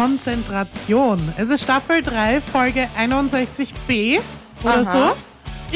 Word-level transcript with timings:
Konzentration. 0.00 1.20
Es 1.36 1.50
ist 1.50 1.62
Staffel 1.62 2.00
3, 2.00 2.40
Folge 2.40 2.88
61b 2.98 4.18
oder 4.62 4.78
Aha. 4.78 4.82
so. 4.82 5.16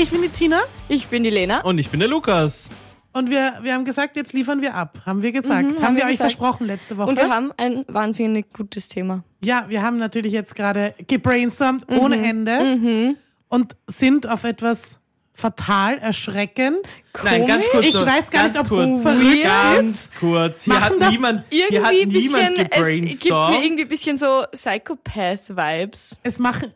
Ich 0.01 0.09
bin 0.09 0.23
die 0.23 0.31
Tina 0.31 0.61
Ich 0.89 1.09
bin 1.09 1.23
die 1.23 1.29
Lena. 1.29 1.61
Und 1.63 1.77
ich 1.77 1.91
bin 1.91 2.01
der 2.01 2.09
Lukas. 2.09 2.71
und 3.13 3.29
wir, 3.29 3.59
wir 3.61 3.75
haben 3.75 3.85
gesagt, 3.85 4.17
jetzt 4.17 4.33
liefern 4.33 4.63
wir 4.63 4.75
ab. 4.75 4.99
Haben 5.05 5.21
wir 5.21 5.31
gesagt. 5.31 5.65
Mhm, 5.73 5.75
haben, 5.77 5.83
haben 5.83 5.97
wir, 5.97 6.05
wir 6.05 6.07
euch 6.07 6.13
gesagt. 6.13 6.33
versprochen 6.33 6.67
letzte 6.67 6.97
Woche. 6.97 7.11
Und 7.11 7.17
wir 7.19 7.29
haben 7.29 7.53
ein 7.59 7.85
wahnsinnig 7.87 8.51
gutes 8.55 8.89
Thema. 8.89 9.25
ja, 9.43 9.67
wir 9.69 9.83
haben 9.83 9.99
natürlich 9.99 10.33
jetzt 10.33 10.55
gerade 10.57 10.95
gebrainstormt 11.07 11.91
Mhm. 11.91 11.99
ohne 11.99 12.27
Ende 12.27 13.17
und 13.51 13.77
sind 13.89 14.27
auf 14.27 14.45
etwas 14.45 15.01
fatal 15.35 15.99
erschreckend. 15.99 16.79
Nein, 17.23 17.47
ganz 17.47 17.67
kurz. 17.69 17.87
Ich 17.87 17.95
weiß 17.95 18.31
gar 18.31 18.45
nicht, 18.49 18.59
ob's 18.59 18.69
kurz, 18.71 19.03
verrückt 19.03 19.43
Ganz 19.43 20.11
kurz. 20.19 20.65
Hier 20.65 20.75
Machen 20.75 21.01
hat 21.03 21.11
niemand, 21.11 21.45
hier 21.51 21.83
hat 21.85 21.93
Irgendwie 21.93 22.19
niemand 22.21 22.71
bisschen, 22.71 23.07
es 23.07 23.21
gibt 23.21 23.35
mir 23.35 23.63
irgendwie 23.65 23.83
ein 23.83 23.89
bisschen 23.89 24.17
so 24.17 24.45
Psychopath-Vibes. 24.53 26.19
Es 26.23 26.39
machen. 26.39 26.73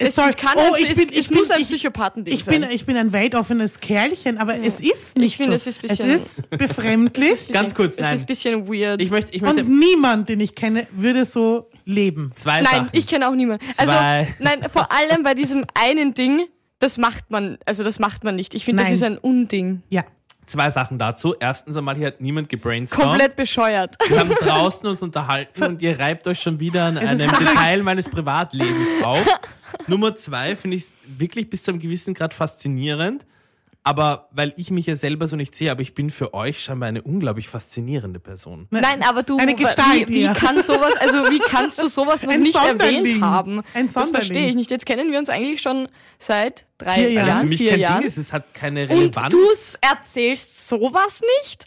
Es 0.00 0.14
soll- 0.14 0.32
kann 0.32 0.52
oh, 0.56 0.74
ein, 0.74 0.82
ich 0.84 0.90
es, 0.90 0.98
bin, 0.98 1.08
es 1.08 1.16
ich 1.16 1.30
muss 1.32 1.48
bin, 1.48 1.56
ein 1.56 1.62
ich, 1.62 1.68
Psychopathending 1.68 2.32
Ich 2.32 2.44
bin, 2.44 2.62
sein. 2.62 2.70
ich 2.70 2.86
bin 2.86 2.96
ein 2.96 3.12
weltoffenes 3.12 3.80
Kerlchen, 3.80 4.38
aber 4.38 4.56
es 4.62 4.78
ist 4.80 5.18
nicht 5.18 5.36
finde, 5.36 5.58
so. 5.58 5.68
es 5.70 5.76
ist 5.76 5.78
ein 5.82 5.88
bisschen- 5.88 6.10
es 6.10 6.38
ist 6.38 6.50
befremdlich 6.50 7.48
Ganz 7.48 7.74
kurz, 7.74 7.94
es 7.94 8.00
nein. 8.00 8.14
ist 8.14 8.22
ein 8.22 8.26
bisschen 8.26 8.68
weird. 8.68 9.02
Ich 9.02 9.10
möchte, 9.10 9.34
ich 9.34 9.42
möchte 9.42 9.64
und 9.64 9.78
niemand, 9.80 10.28
den 10.28 10.38
ich 10.38 10.54
kenne, 10.54 10.86
würde 10.92 11.24
so 11.24 11.68
leben. 11.84 12.30
zwei 12.34 12.60
nein, 12.62 12.70
Sachen. 12.72 12.88
ich 12.92 13.08
kenne 13.08 13.28
auch 13.28 13.34
niemanden. 13.34 13.66
Also, 13.76 13.92
Zwei. 13.92 14.32
nein, 14.38 14.60
vor 14.72 14.88
allem 14.92 15.24
bei 15.24 15.34
diesem 15.34 15.64
einen 15.74 16.14
Ding, 16.14 16.46
das 16.78 16.98
macht 16.98 17.30
man, 17.30 17.58
also 17.66 17.82
das 17.84 17.98
macht 17.98 18.24
man 18.24 18.36
nicht. 18.36 18.54
Ich 18.54 18.64
finde, 18.64 18.82
das 18.82 18.88
Nein. 18.88 18.94
ist 18.96 19.02
ein 19.02 19.18
Unding. 19.18 19.82
Ja. 19.88 20.04
zwei 20.46 20.70
Sachen 20.70 20.98
dazu. 20.98 21.34
Erstens 21.38 21.76
einmal, 21.76 21.96
hier 21.96 22.06
hat 22.08 22.20
niemand 22.20 22.48
gebrainstormt. 22.48 23.10
Komplett 23.10 23.36
bescheuert. 23.36 23.96
Wir 24.08 24.20
haben 24.20 24.30
draußen 24.30 24.88
uns 24.88 25.02
unterhalten 25.02 25.62
und 25.64 25.82
ihr 25.82 25.98
reibt 25.98 26.26
euch 26.26 26.40
schon 26.40 26.60
wieder 26.60 26.84
an 26.84 26.98
einem 26.98 27.30
Detail 27.38 27.82
meines 27.82 28.08
Privatlebens 28.08 28.88
auf. 29.02 29.26
Nummer 29.86 30.14
zwei 30.14 30.56
finde 30.56 30.76
ich 30.76 30.86
wirklich 31.06 31.50
bis 31.50 31.64
zu 31.64 31.72
einem 31.72 31.80
gewissen 31.80 32.14
Grad 32.14 32.32
faszinierend. 32.32 33.26
Aber 33.88 34.28
weil 34.32 34.52
ich 34.56 34.70
mich 34.70 34.84
ja 34.86 34.96
selber 34.96 35.26
so 35.26 35.36
nicht 35.36 35.54
sehe, 35.54 35.70
aber 35.70 35.80
ich 35.80 35.94
bin 35.94 36.10
für 36.10 36.34
euch 36.34 36.62
scheinbar 36.62 36.88
eine 36.90 37.00
unglaublich 37.02 37.48
faszinierende 37.48 38.20
Person. 38.20 38.66
Nein, 38.70 39.02
aber 39.02 39.22
du, 39.22 39.38
Eine 39.38 39.54
Gestalt 39.54 40.08
wie, 40.10 40.14
wie 40.14 40.20
eher. 40.22 40.34
kann 40.34 40.60
sowas, 40.62 40.94
also 40.96 41.30
wie 41.30 41.38
kannst 41.38 41.80
du 41.80 41.88
sowas 41.88 42.22
noch 42.24 42.32
Ein 42.34 42.42
nicht 42.42 42.54
erwähnt 42.54 43.22
haben? 43.22 43.62
Ein 43.72 43.88
das 43.92 44.10
verstehe 44.10 44.48
ich 44.50 44.56
nicht. 44.56 44.70
Jetzt 44.70 44.84
kennen 44.84 45.10
wir 45.10 45.18
uns 45.18 45.30
eigentlich 45.30 45.62
schon 45.62 45.88
seit 46.18 46.66
drei 46.76 46.94
Vier 46.96 47.12
Jahren. 47.12 47.28
Es 47.28 47.38
für 47.38 47.46
mich 47.46 47.58
vier 47.58 47.70
kein 47.70 47.80
Jahren. 47.80 47.98
Ding 48.00 48.06
ist, 48.08 48.16
es 48.18 48.32
hat 48.32 48.52
keine 48.52 48.82
Und 48.82 48.90
Relevanz. 48.90 49.30
du 49.32 49.86
erzählst 49.86 50.68
sowas 50.68 51.22
nicht? 51.40 51.64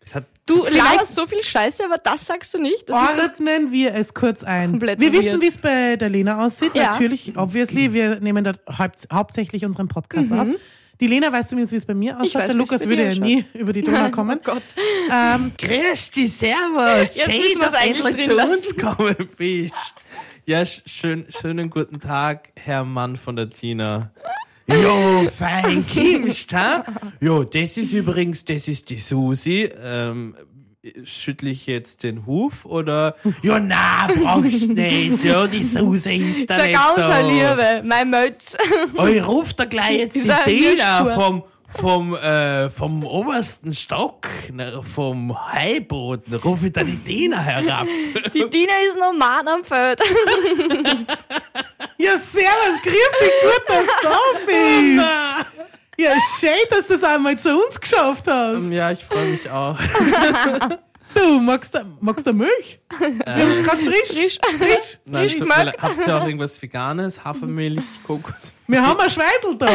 Es 0.00 0.14
hat 0.14 0.24
Du 0.46 0.62
laberst 0.62 1.14
so 1.14 1.24
viel 1.24 1.42
Scheiße, 1.42 1.82
aber 1.86 1.96
das 1.96 2.26
sagst 2.26 2.52
du 2.52 2.58
nicht? 2.58 2.90
Das 2.90 3.18
Ordnen 3.18 3.72
wir 3.72 3.94
es 3.94 4.12
kurz 4.12 4.44
ein. 4.44 4.72
Komplett 4.72 5.00
wir 5.00 5.10
weird. 5.10 5.24
wissen, 5.24 5.40
wie 5.40 5.46
es 5.46 5.56
bei 5.56 5.96
der 5.96 6.10
Lena 6.10 6.44
aussieht. 6.44 6.74
Ja. 6.74 6.90
Natürlich, 6.90 7.38
obviously. 7.38 7.94
Wir 7.94 8.20
nehmen 8.20 8.44
da 8.44 8.52
haupt, 8.78 9.08
hauptsächlich 9.10 9.64
unseren 9.64 9.88
Podcast 9.88 10.30
auf. 10.30 10.46
Die 11.04 11.10
Lena 11.10 11.30
weiß 11.30 11.48
zumindest, 11.48 11.72
wie 11.72 11.76
es 11.76 11.84
bei 11.84 11.92
mir 11.92 12.18
ausschaut. 12.18 12.34
weiß, 12.42 12.46
der 12.48 12.56
Lukas 12.56 12.88
würde 12.88 13.04
ja 13.12 13.14
nie 13.14 13.44
über 13.52 13.74
die 13.74 13.82
Donau 13.82 14.08
kommen. 14.10 14.38
Oh 14.40 14.52
Gott. 14.52 14.62
Ähm, 15.12 15.52
Grüß 15.58 16.10
dich, 16.12 16.32
servus. 16.32 17.14
Jetzt 17.16 17.30
Schön, 17.30 17.42
müssen 17.42 17.60
dass 17.60 17.74
endlich 17.74 18.24
zu 18.24 18.32
uns 18.34 18.36
lassen. 18.36 18.76
gekommen 18.78 19.28
bist. 19.36 19.74
Ja, 20.46 20.62
sch- 20.62 20.80
schön, 20.86 21.26
schönen 21.28 21.68
guten 21.68 22.00
Tag, 22.00 22.48
Herr 22.56 22.84
Mann 22.84 23.16
von 23.16 23.36
der 23.36 23.50
Tina. 23.50 24.12
Jo, 24.66 25.28
fein 25.28 25.84
kimmst, 25.86 26.54
ha? 26.54 26.82
Jo, 27.20 27.44
das 27.44 27.76
ist 27.76 27.92
übrigens, 27.92 28.46
das 28.46 28.66
ist 28.66 28.88
die 28.88 28.96
Susi. 28.96 29.68
Ähm, 29.84 30.34
schüttle 31.04 31.50
ich 31.50 31.66
jetzt 31.66 32.02
den 32.02 32.26
Huf 32.26 32.64
oder? 32.64 33.16
Ja, 33.42 33.58
na, 33.58 34.06
brauchst 34.06 34.68
nicht. 34.68 35.24
Ja, 35.24 35.46
die 35.46 35.62
Susi 35.62 36.16
ist 36.16 36.50
da 36.50 36.64
nicht 36.64 36.74
ganz 36.74 36.94
so. 36.96 37.28
Liebe, 37.28 37.82
mein 37.84 38.10
Mötz. 38.10 38.56
Oh, 38.96 39.06
ich 39.06 39.26
ruf 39.26 39.54
da 39.54 39.64
gleich 39.64 39.98
jetzt 39.98 40.14
die 40.46 40.56
Hirschspur. 40.56 41.14
vom, 41.14 41.42
vom, 41.68 42.14
äh, 42.16 42.70
vom 42.70 43.04
obersten 43.04 43.74
Stock, 43.74 44.26
ne, 44.52 44.82
vom 44.82 45.36
Heiboden, 45.52 46.34
ruf 46.34 46.62
ich 46.64 46.72
da 46.72 46.84
die 46.84 46.96
Tina 46.96 47.38
herab. 47.38 47.86
Die 48.32 48.48
Dina 48.48 48.72
ist 48.88 48.98
noch 48.98 49.12
Mann 49.12 49.48
am 49.48 49.64
Feld. 49.64 50.00
ja, 51.98 52.12
servus, 52.12 52.82
grüß 52.82 53.10
dich, 53.20 53.32
gut, 53.42 53.62
dass 53.66 53.86
du 53.86 54.08
da 54.08 54.18
bist. 54.46 55.73
Ja, 55.96 56.10
schön, 56.38 56.50
dass 56.70 56.86
du 56.86 56.94
es 56.94 57.04
einmal 57.04 57.38
zu 57.38 57.56
uns 57.56 57.80
geschafft 57.80 58.26
hast. 58.26 58.70
Ja, 58.70 58.90
ich 58.90 59.04
freue 59.04 59.30
mich 59.30 59.48
auch. 59.48 59.78
Du, 61.14 61.40
magst 61.40 61.72
du, 61.74 61.78
magst 62.00 62.26
du 62.26 62.32
Milch? 62.32 62.80
Wir 62.98 63.08
haben 63.08 63.50
es 63.52 63.64
gerade 63.64 63.82
frisch. 63.82 64.08
Frisch. 64.08 64.38
frisch. 64.58 64.98
Nein, 65.04 65.28
Frisch. 65.28 65.48
Habt 65.80 66.06
ihr 66.06 66.16
auch 66.16 66.24
irgendwas 66.24 66.60
Veganes? 66.60 67.24
Hafermilch, 67.24 67.84
Kokos? 68.04 68.52
Wir 68.66 68.84
haben 68.84 68.98
ein 68.98 69.10
Schweindel 69.10 69.56
da. 69.56 69.68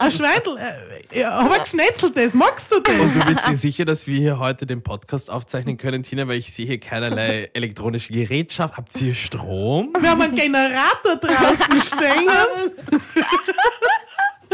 Ein 0.00 0.10
Schweindel. 0.10 0.56
Äh, 0.58 1.20
ja, 1.20 1.30
aber 1.30 1.60
geschnetzeltes. 1.60 2.34
Magst 2.34 2.72
du 2.72 2.80
das? 2.80 2.92
Und 2.92 3.14
du 3.14 3.24
bist 3.26 3.46
dir 3.46 3.56
sicher, 3.56 3.84
dass 3.84 4.08
wir 4.08 4.18
hier 4.18 4.40
heute 4.40 4.66
den 4.66 4.82
Podcast 4.82 5.30
aufzeichnen 5.30 5.76
können, 5.76 6.02
Tina, 6.02 6.26
weil 6.26 6.38
ich 6.38 6.52
sehe 6.52 6.66
hier 6.66 6.80
keinerlei 6.80 7.50
elektronische 7.54 8.12
Gerätschaft. 8.12 8.76
Habt 8.76 9.00
ihr 9.00 9.14
Strom? 9.14 9.92
Wir 9.98 10.10
haben 10.10 10.22
einen 10.22 10.34
Generator 10.34 11.16
draußen 11.20 11.82
stehen. 11.82 12.28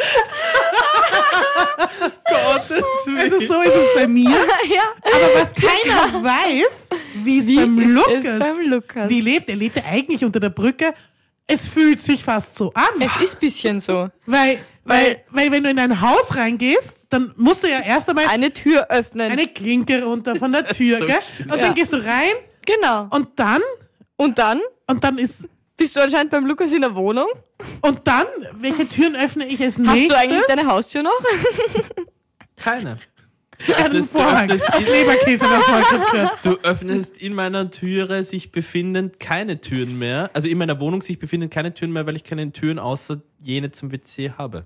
Gottes 2.26 3.06
Also 3.20 3.38
so 3.38 3.60
ist 3.62 3.74
es 3.74 3.94
bei 3.94 4.06
mir. 4.06 4.28
ja. 4.68 4.82
Aber 5.02 5.40
was 5.40 5.52
keiner 5.54 6.24
weiß, 6.24 6.88
wie 7.24 7.38
es 7.38 7.46
beim 7.56 7.78
Lukas, 7.78 8.38
beim 8.38 8.60
Lukas? 8.68 9.08
wie 9.08 9.20
lebt. 9.20 9.48
Er 9.50 9.56
lebt 9.56 9.76
ja 9.76 9.82
eigentlich 9.90 10.24
unter 10.24 10.40
der 10.40 10.50
Brücke. 10.50 10.94
Es 11.46 11.66
fühlt 11.68 12.00
sich 12.00 12.22
fast 12.22 12.56
so 12.56 12.72
an. 12.74 12.84
Es 13.00 13.16
ist 13.16 13.34
ein 13.36 13.40
bisschen 13.40 13.80
so. 13.80 14.08
weil, 14.26 14.58
weil, 14.84 15.24
weil 15.30 15.50
wenn 15.50 15.64
du 15.64 15.70
in 15.70 15.78
ein 15.80 16.00
Haus 16.00 16.36
reingehst, 16.36 16.94
dann 17.10 17.32
musst 17.36 17.64
du 17.64 17.68
ja 17.68 17.80
erst 17.80 18.08
einmal 18.08 18.26
Eine 18.28 18.52
Tür 18.52 18.86
öffnen. 18.88 19.32
eine 19.32 19.48
Klinke 19.48 20.04
runter 20.04 20.36
von 20.36 20.52
der 20.52 20.64
Tür, 20.76 20.98
So 20.98 21.06
gell? 21.06 21.18
Und 21.40 21.48
Ja. 21.50 21.56
dann 21.56 21.74
gehst 21.74 21.92
du 21.92 21.96
rein 21.96 22.34
genau. 22.64 23.08
und 23.10 23.30
dann, 23.36 23.60
Und 24.16 24.38
dann 24.38 24.60
und 24.86 25.02
dann 25.02 25.18
ist, 25.18 25.48
bist 25.76 25.96
du 25.96 26.00
anscheinend 26.02 26.30
beim 26.30 26.46
Lukas 26.46 26.72
in 26.72 26.82
der 26.82 26.94
Wohnung. 26.94 27.28
und 27.82 28.00
dann, 28.06 28.26
welche 28.54 28.88
Türen 28.88 29.16
öffne 29.16 29.46
ich 29.48 29.60
als 29.62 29.74
Hast 29.78 29.86
nächstes? 29.86 30.08
du 30.08 30.16
eigentlich 30.18 30.42
deine 30.46 30.66
Haustür 30.66 31.02
noch? 31.02 31.10
Keine. 32.60 32.96
Öffnest- 33.74 34.14
du 34.14 34.18
öffnest 34.20 34.72
aus 34.72 34.86
Leberkäse. 34.86 35.44
Du 36.42 36.56
in 37.20 37.34
meiner 37.34 37.68
Türe 37.70 38.24
sich 38.24 38.52
befindend 38.52 39.20
keine 39.20 39.60
Türen 39.60 39.98
mehr. 39.98 40.30
Also 40.32 40.48
in 40.48 40.56
meiner 40.56 40.80
Wohnung 40.80 41.02
sich 41.02 41.18
befindend 41.18 41.52
keine 41.52 41.74
Türen 41.74 41.92
mehr, 41.92 42.06
weil 42.06 42.16
ich 42.16 42.24
keine 42.24 42.50
Türen 42.52 42.78
außer 42.78 43.20
jene 43.42 43.70
zum 43.70 43.92
WC 43.92 44.30
habe. 44.38 44.64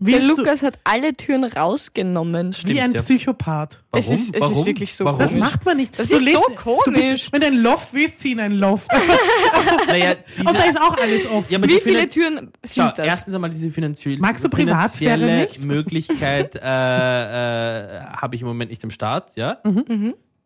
Der 0.00 0.20
Lukas 0.22 0.62
hat 0.62 0.78
alle 0.84 1.12
Türen 1.14 1.42
rausgenommen. 1.44 2.54
wie 2.64 2.80
ein 2.80 2.92
ja. 2.92 3.00
Psychopath. 3.00 3.82
Es 3.92 4.06
Warum? 4.06 4.14
ist, 4.14 4.34
es 4.34 4.40
Warum? 4.40 4.52
ist 4.52 4.64
wirklich 4.66 4.94
so 4.94 5.04
Warum? 5.04 5.18
Das 5.18 5.30
komisch. 5.30 5.44
macht 5.44 5.64
man 5.66 5.76
nicht. 5.76 5.98
Das 5.98 6.08
Du 6.08 6.16
ist 6.16 6.24
so 6.32 6.40
lebst- 6.46 6.56
komisch. 6.56 6.84
Du 6.84 6.92
bist, 6.92 7.32
wenn 7.32 7.40
du 7.40 7.46
ein 7.48 7.56
Loft 7.62 7.92
willst, 7.94 8.20
zieh 8.20 8.32
in 8.32 8.40
ein 8.40 8.52
Loft. 8.52 8.88
Naja, 9.88 10.14
Und 10.38 10.54
da 10.54 10.64
ist 10.64 10.80
auch 10.80 10.96
alles 10.98 11.26
offen. 11.30 11.46
ja, 11.52 11.62
Wie 11.62 11.80
viele 11.80 12.08
Türen 12.08 12.52
Schau, 12.64 12.84
sind 12.84 12.98
das? 12.98 13.06
erstens 13.06 13.34
einmal 13.34 13.50
diese 13.50 13.70
finanzielle, 13.72 14.18
Magst 14.18 14.44
du 14.44 14.48
finanzielle 14.54 15.40
nicht? 15.40 15.64
Möglichkeit 15.64 16.54
äh, 16.54 16.58
äh, 16.60 18.00
habe 18.02 18.36
ich 18.36 18.42
im 18.42 18.48
Moment 18.48 18.70
nicht 18.70 18.84
am 18.84 18.90
Start, 18.90 19.32
ja? 19.36 19.58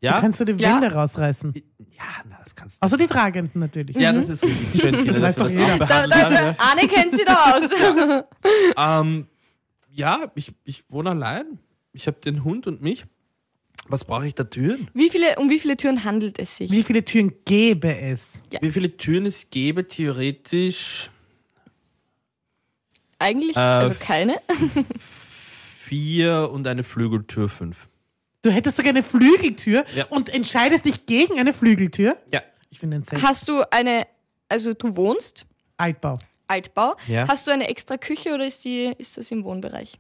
Ja? 0.00 0.20
Kannst 0.20 0.40
du 0.40 0.44
die 0.44 0.52
Ja. 0.62 0.74
Wände 0.80 0.92
rausreißen. 0.94 1.52
ja, 1.54 2.02
na, 2.28 2.36
das 2.42 2.54
kannst 2.56 2.82
du. 2.82 2.86
Außer 2.86 2.96
die 2.96 3.06
tragenden 3.06 3.60
natürlich. 3.60 3.96
Ja, 3.96 4.12
das 4.12 4.28
ist 4.28 4.42
richtig 4.44 4.80
schön, 4.80 4.94
Tina, 4.94 5.12
Das 5.12 5.20
weiß 5.22 5.34
dass 5.36 5.54
wir 5.54 5.60
doch 5.66 5.78
das 5.78 5.88
jeder. 5.90 6.04
auch 6.06 6.08
da, 6.08 6.28
da, 6.30 6.30
da, 6.30 6.54
Arne 6.58 6.88
kennt 6.88 7.14
sie 7.14 7.24
da 7.24 7.52
aus. 7.56 7.70
Ja, 8.76 9.00
ähm, 9.00 9.26
ja 9.94 10.30
ich, 10.34 10.52
ich 10.64 10.84
wohne 10.88 11.10
allein. 11.10 11.58
Ich 11.92 12.06
habe 12.06 12.18
den 12.20 12.44
Hund 12.44 12.66
und 12.66 12.80
mich. 12.82 13.04
Was 13.88 14.04
brauche 14.04 14.26
ich 14.26 14.34
da 14.34 14.44
Türen? 14.44 14.88
Wie 14.94 15.10
viele, 15.10 15.36
um 15.38 15.50
wie 15.50 15.58
viele 15.58 15.76
Türen 15.76 16.04
handelt 16.04 16.38
es 16.38 16.56
sich? 16.56 16.70
Wie 16.70 16.82
viele 16.84 17.04
Türen 17.04 17.32
gäbe 17.44 17.94
es? 17.96 18.42
Ja. 18.52 18.60
Wie 18.62 18.70
viele 18.70 18.96
Türen 18.96 19.26
es 19.26 19.50
gäbe, 19.50 19.86
theoretisch 19.88 21.10
Eigentlich, 23.18 23.56
Äh, 23.56 23.60
also 23.60 23.94
keine. 24.00 24.36
vier 24.98 26.50
und 26.52 26.66
eine 26.66 26.82
Flügeltür 26.84 27.48
fünf. 27.48 27.88
Du 28.42 28.50
hättest 28.50 28.76
sogar 28.76 28.90
eine 28.90 29.02
Flügeltür 29.02 29.84
Ja. 29.94 30.06
und 30.06 30.28
entscheidest 30.28 30.84
dich 30.84 31.06
gegen 31.06 31.38
eine 31.38 31.52
Flügeltür. 31.52 32.16
Ja. 32.32 32.42
Ich 32.70 32.80
finde 32.80 32.96
den 32.98 33.04
Sex. 33.04 33.22
Hast 33.22 33.48
du 33.48 33.62
eine, 33.70 34.06
also 34.48 34.74
du 34.74 34.96
wohnst, 34.96 35.46
Altbau. 35.76 36.18
Altbau, 36.52 36.94
Ja. 37.08 37.26
hast 37.28 37.46
du 37.46 37.50
eine 37.50 37.68
extra 37.68 37.96
Küche 37.96 38.34
oder 38.34 38.46
ist, 38.46 38.64
die, 38.64 38.92
ist 38.98 39.16
das 39.16 39.30
im 39.30 39.44
Wohnbereich? 39.44 39.94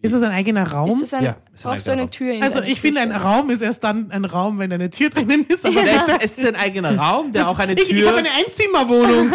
Ist 0.00 0.14
das 0.14 0.22
ein 0.22 0.30
eigener 0.30 0.62
Raum? 0.70 0.90
Ist 0.90 1.02
das 1.02 1.14
ein, 1.14 1.24
Ja, 1.24 1.30
ist 1.52 1.66
ein 1.66 1.70
brauchst 1.72 1.86
du 1.88 1.90
eigener 1.90 1.92
eine 1.92 2.02
Raum. 2.02 2.10
Tür 2.12 2.32
in 2.34 2.42
also 2.44 2.62
ich 2.62 2.80
finde, 2.80 3.00
ein? 3.00 3.10
Raum 3.10 3.50
ist 3.50 3.60
erst 3.62 3.82
dann 3.82 4.12
ein 4.12 4.24
Raum, 4.24 4.60
wenn 4.60 4.72
eine 4.72 4.90
Tür 4.90 5.10
drinnen 5.10 5.44
ist. 5.48 5.66
Aber 5.66 5.74
Ja, 5.84 6.04
es, 6.20 6.32
es 6.32 6.38
ist 6.38 6.46
ein 6.46 6.54
eigener 6.54 6.96
Raum, 6.96 7.32
der 7.32 7.48
auch 7.48 7.58
eine 7.58 7.72
ich, 7.72 7.80
ich 7.82 7.88
Tür. 7.88 8.08
habe 8.10 8.18
eine 8.18 8.28
Einzimmerwohnung. 8.30 9.32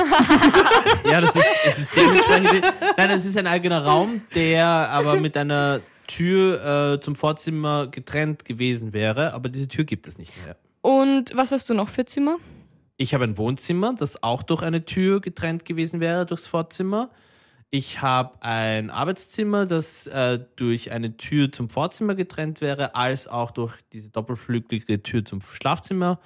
ja, 1.11 1.19
das 1.19 1.35
ist, 1.35 1.45
es 1.65 1.79
ist 1.79 1.95
dementsprechend. 1.95 2.61
Nein, 2.95 3.09
es 3.11 3.25
ist 3.25 3.37
ein 3.37 3.47
eigener 3.47 3.83
Raum, 3.83 4.21
der 4.35 4.65
aber 4.65 5.19
mit 5.19 5.35
einer 5.35 5.81
Tür 6.07 6.93
äh, 6.93 6.99
zum 7.01 7.15
Vorzimmer 7.15 7.87
getrennt 7.87 8.45
gewesen 8.45 8.93
wäre, 8.93 9.33
aber 9.33 9.49
diese 9.49 9.67
Tür 9.67 9.83
gibt 9.83 10.07
es 10.07 10.17
nicht 10.17 10.31
mehr. 10.45 10.55
Und 10.81 11.35
was 11.35 11.51
hast 11.51 11.69
du 11.69 11.73
noch 11.73 11.89
für 11.89 12.05
Zimmer? 12.05 12.37
Ich 12.97 13.13
habe 13.13 13.23
ein 13.23 13.37
Wohnzimmer, 13.37 13.93
das 13.93 14.21
auch 14.21 14.43
durch 14.43 14.61
eine 14.61 14.85
Tür 14.85 15.19
getrennt 15.19 15.65
gewesen 15.65 15.99
wäre, 15.99 16.25
durchs 16.25 16.47
Vorzimmer. 16.47 17.09
Ich 17.71 18.03
habe 18.03 18.33
ein 18.41 18.91
Arbeitszimmer, 18.91 19.65
das 19.65 20.05
äh, 20.05 20.39
durch 20.57 20.91
eine 20.91 21.17
Tür 21.17 21.51
zum 21.51 21.69
Vorzimmer 21.69 22.13
getrennt 22.13 22.61
wäre, 22.61 22.93
als 22.93 23.27
auch 23.27 23.49
durch 23.49 23.73
diese 23.93 24.09
doppelflügelige 24.09 25.01
Tür 25.01 25.25
zum 25.25 25.41
Schlafzimmer. 25.41 26.19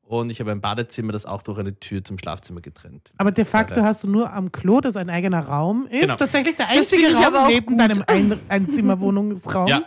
Und 0.00 0.30
ich 0.30 0.40
habe 0.40 0.52
ein 0.52 0.60
Badezimmer, 0.60 1.12
das 1.12 1.26
auch 1.26 1.42
durch 1.42 1.58
eine 1.58 1.78
Tür 1.78 2.02
zum 2.02 2.16
Schlafzimmer 2.16 2.60
getrennt. 2.60 3.10
Aber 3.18 3.32
de 3.32 3.44
facto 3.44 3.82
hast 3.82 4.04
du 4.04 4.08
nur 4.08 4.32
am 4.32 4.52
Klo, 4.52 4.80
das 4.80 4.96
ein 4.96 5.10
eigener 5.10 5.40
Raum 5.40 5.86
ist. 5.90 6.00
Genau. 6.00 6.16
Tatsächlich 6.16 6.56
der 6.56 6.68
einzige 6.68 7.12
Raum 7.12 7.48
neben 7.48 7.66
gut. 7.66 7.80
deinem 7.80 8.04
ein 8.06 8.40
Einzimmerwohnungsraum. 8.48 9.66
Ja. 9.66 9.82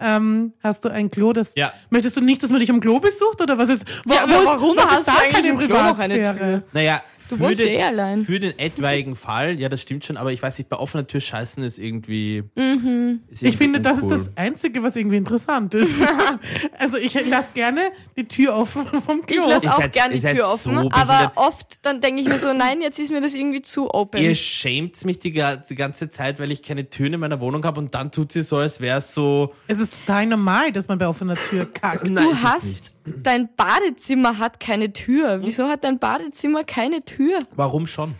Ähm, 0.00 0.52
hast 0.62 0.84
du 0.84 0.88
ein 0.88 1.10
Klo, 1.10 1.32
das. 1.32 1.52
Ja. 1.56 1.72
Möchtest 1.90 2.16
du 2.16 2.20
nicht, 2.20 2.42
dass 2.42 2.50
man 2.50 2.60
dich 2.60 2.70
am 2.70 2.80
Klo 2.80 3.00
besucht 3.00 3.40
oder 3.40 3.58
was 3.58 3.68
ist? 3.68 3.84
Wo, 4.04 4.14
Ja, 4.14 4.24
warum 4.26 4.78
hast 4.78 5.08
du 5.08 5.12
da 5.12 5.18
eigentlich 5.18 5.34
keine 5.34 5.48
im 5.48 5.58
Klo 5.58 5.68
noch 5.76 5.98
eine 5.98 6.14
Privatsphäre? 6.14 6.62
Naja, 6.72 7.02
Du 7.30 7.36
für 7.36 7.42
wohnst 7.42 7.60
den, 7.60 7.68
eh 7.68 7.82
allein. 7.82 8.22
Für 8.22 8.40
den 8.40 8.58
etwaigen 8.58 9.14
Fall, 9.14 9.58
ja, 9.58 9.68
das 9.68 9.80
stimmt 9.80 10.04
schon, 10.04 10.16
aber 10.16 10.32
ich 10.32 10.42
weiß 10.42 10.58
nicht, 10.58 10.68
bei 10.68 10.76
offener 10.76 11.06
Tür 11.06 11.20
scheißen 11.20 11.62
ist 11.62 11.78
irgendwie. 11.78 12.38
Ist 12.38 12.52
Ich 12.56 13.42
irgendwie 13.42 13.56
finde, 13.56 13.80
das 13.80 13.98
ist 13.98 14.10
das 14.10 14.36
Einzige, 14.36 14.82
was 14.82 14.96
irgendwie 14.96 15.16
interessant 15.16 15.74
ist. 15.74 15.90
also 16.78 16.96
ich 16.96 17.14
lasse 17.26 17.52
gerne 17.54 17.92
die 18.16 18.26
Tür 18.26 18.56
offen 18.56 18.86
vom 18.86 19.24
Klo. 19.24 19.42
Ich 19.42 19.48
lasse 19.48 19.72
auch 19.72 19.90
gerne 19.90 20.14
die 20.14 20.20
Tür 20.20 20.44
so 20.44 20.70
offen, 20.70 20.74
behindert. 20.74 20.96
aber 20.96 21.32
oft 21.36 21.84
dann 21.86 22.00
denke 22.00 22.20
ich 22.20 22.28
mir 22.28 22.38
so, 22.38 22.52
nein, 22.52 22.80
jetzt 22.80 22.98
ist 22.98 23.12
mir 23.12 23.20
das 23.20 23.34
irgendwie 23.34 23.62
zu 23.62 23.92
open. 23.92 24.20
Ihr 24.20 24.34
schämt 24.34 25.04
mich 25.04 25.18
die, 25.18 25.32
die 25.32 25.74
ganze 25.74 26.10
Zeit, 26.10 26.38
weil 26.40 26.50
ich 26.50 26.62
keine 26.62 26.90
Türen 26.90 27.14
in 27.14 27.20
meiner 27.20 27.40
Wohnung 27.40 27.64
habe 27.64 27.80
und 27.80 27.94
dann 27.94 28.10
tut 28.12 28.32
sie 28.32 28.42
so, 28.42 28.56
als 28.56 28.80
wäre 28.80 28.98
es 28.98 29.14
so. 29.14 29.54
es 29.66 29.78
ist 29.78 29.94
total 30.04 30.26
normal, 30.26 30.72
dass 30.72 30.88
man 30.88 30.98
bei 30.98 31.06
offener 31.06 31.36
Tür 31.36 31.66
kackt. 31.72 32.04
Nein, 32.04 32.24
du 32.24 32.30
ist 32.30 32.44
hast, 32.44 32.92
dein 33.04 33.48
Badezimmer 33.56 34.38
hat 34.38 34.60
keine 34.60 34.92
Tür. 34.92 35.40
Wieso 35.42 35.68
hat 35.68 35.84
dein 35.84 35.98
Badezimmer 35.98 36.64
keine 36.64 37.04
Tür? 37.04 37.38
Warum 37.56 37.86
schon? 37.86 38.14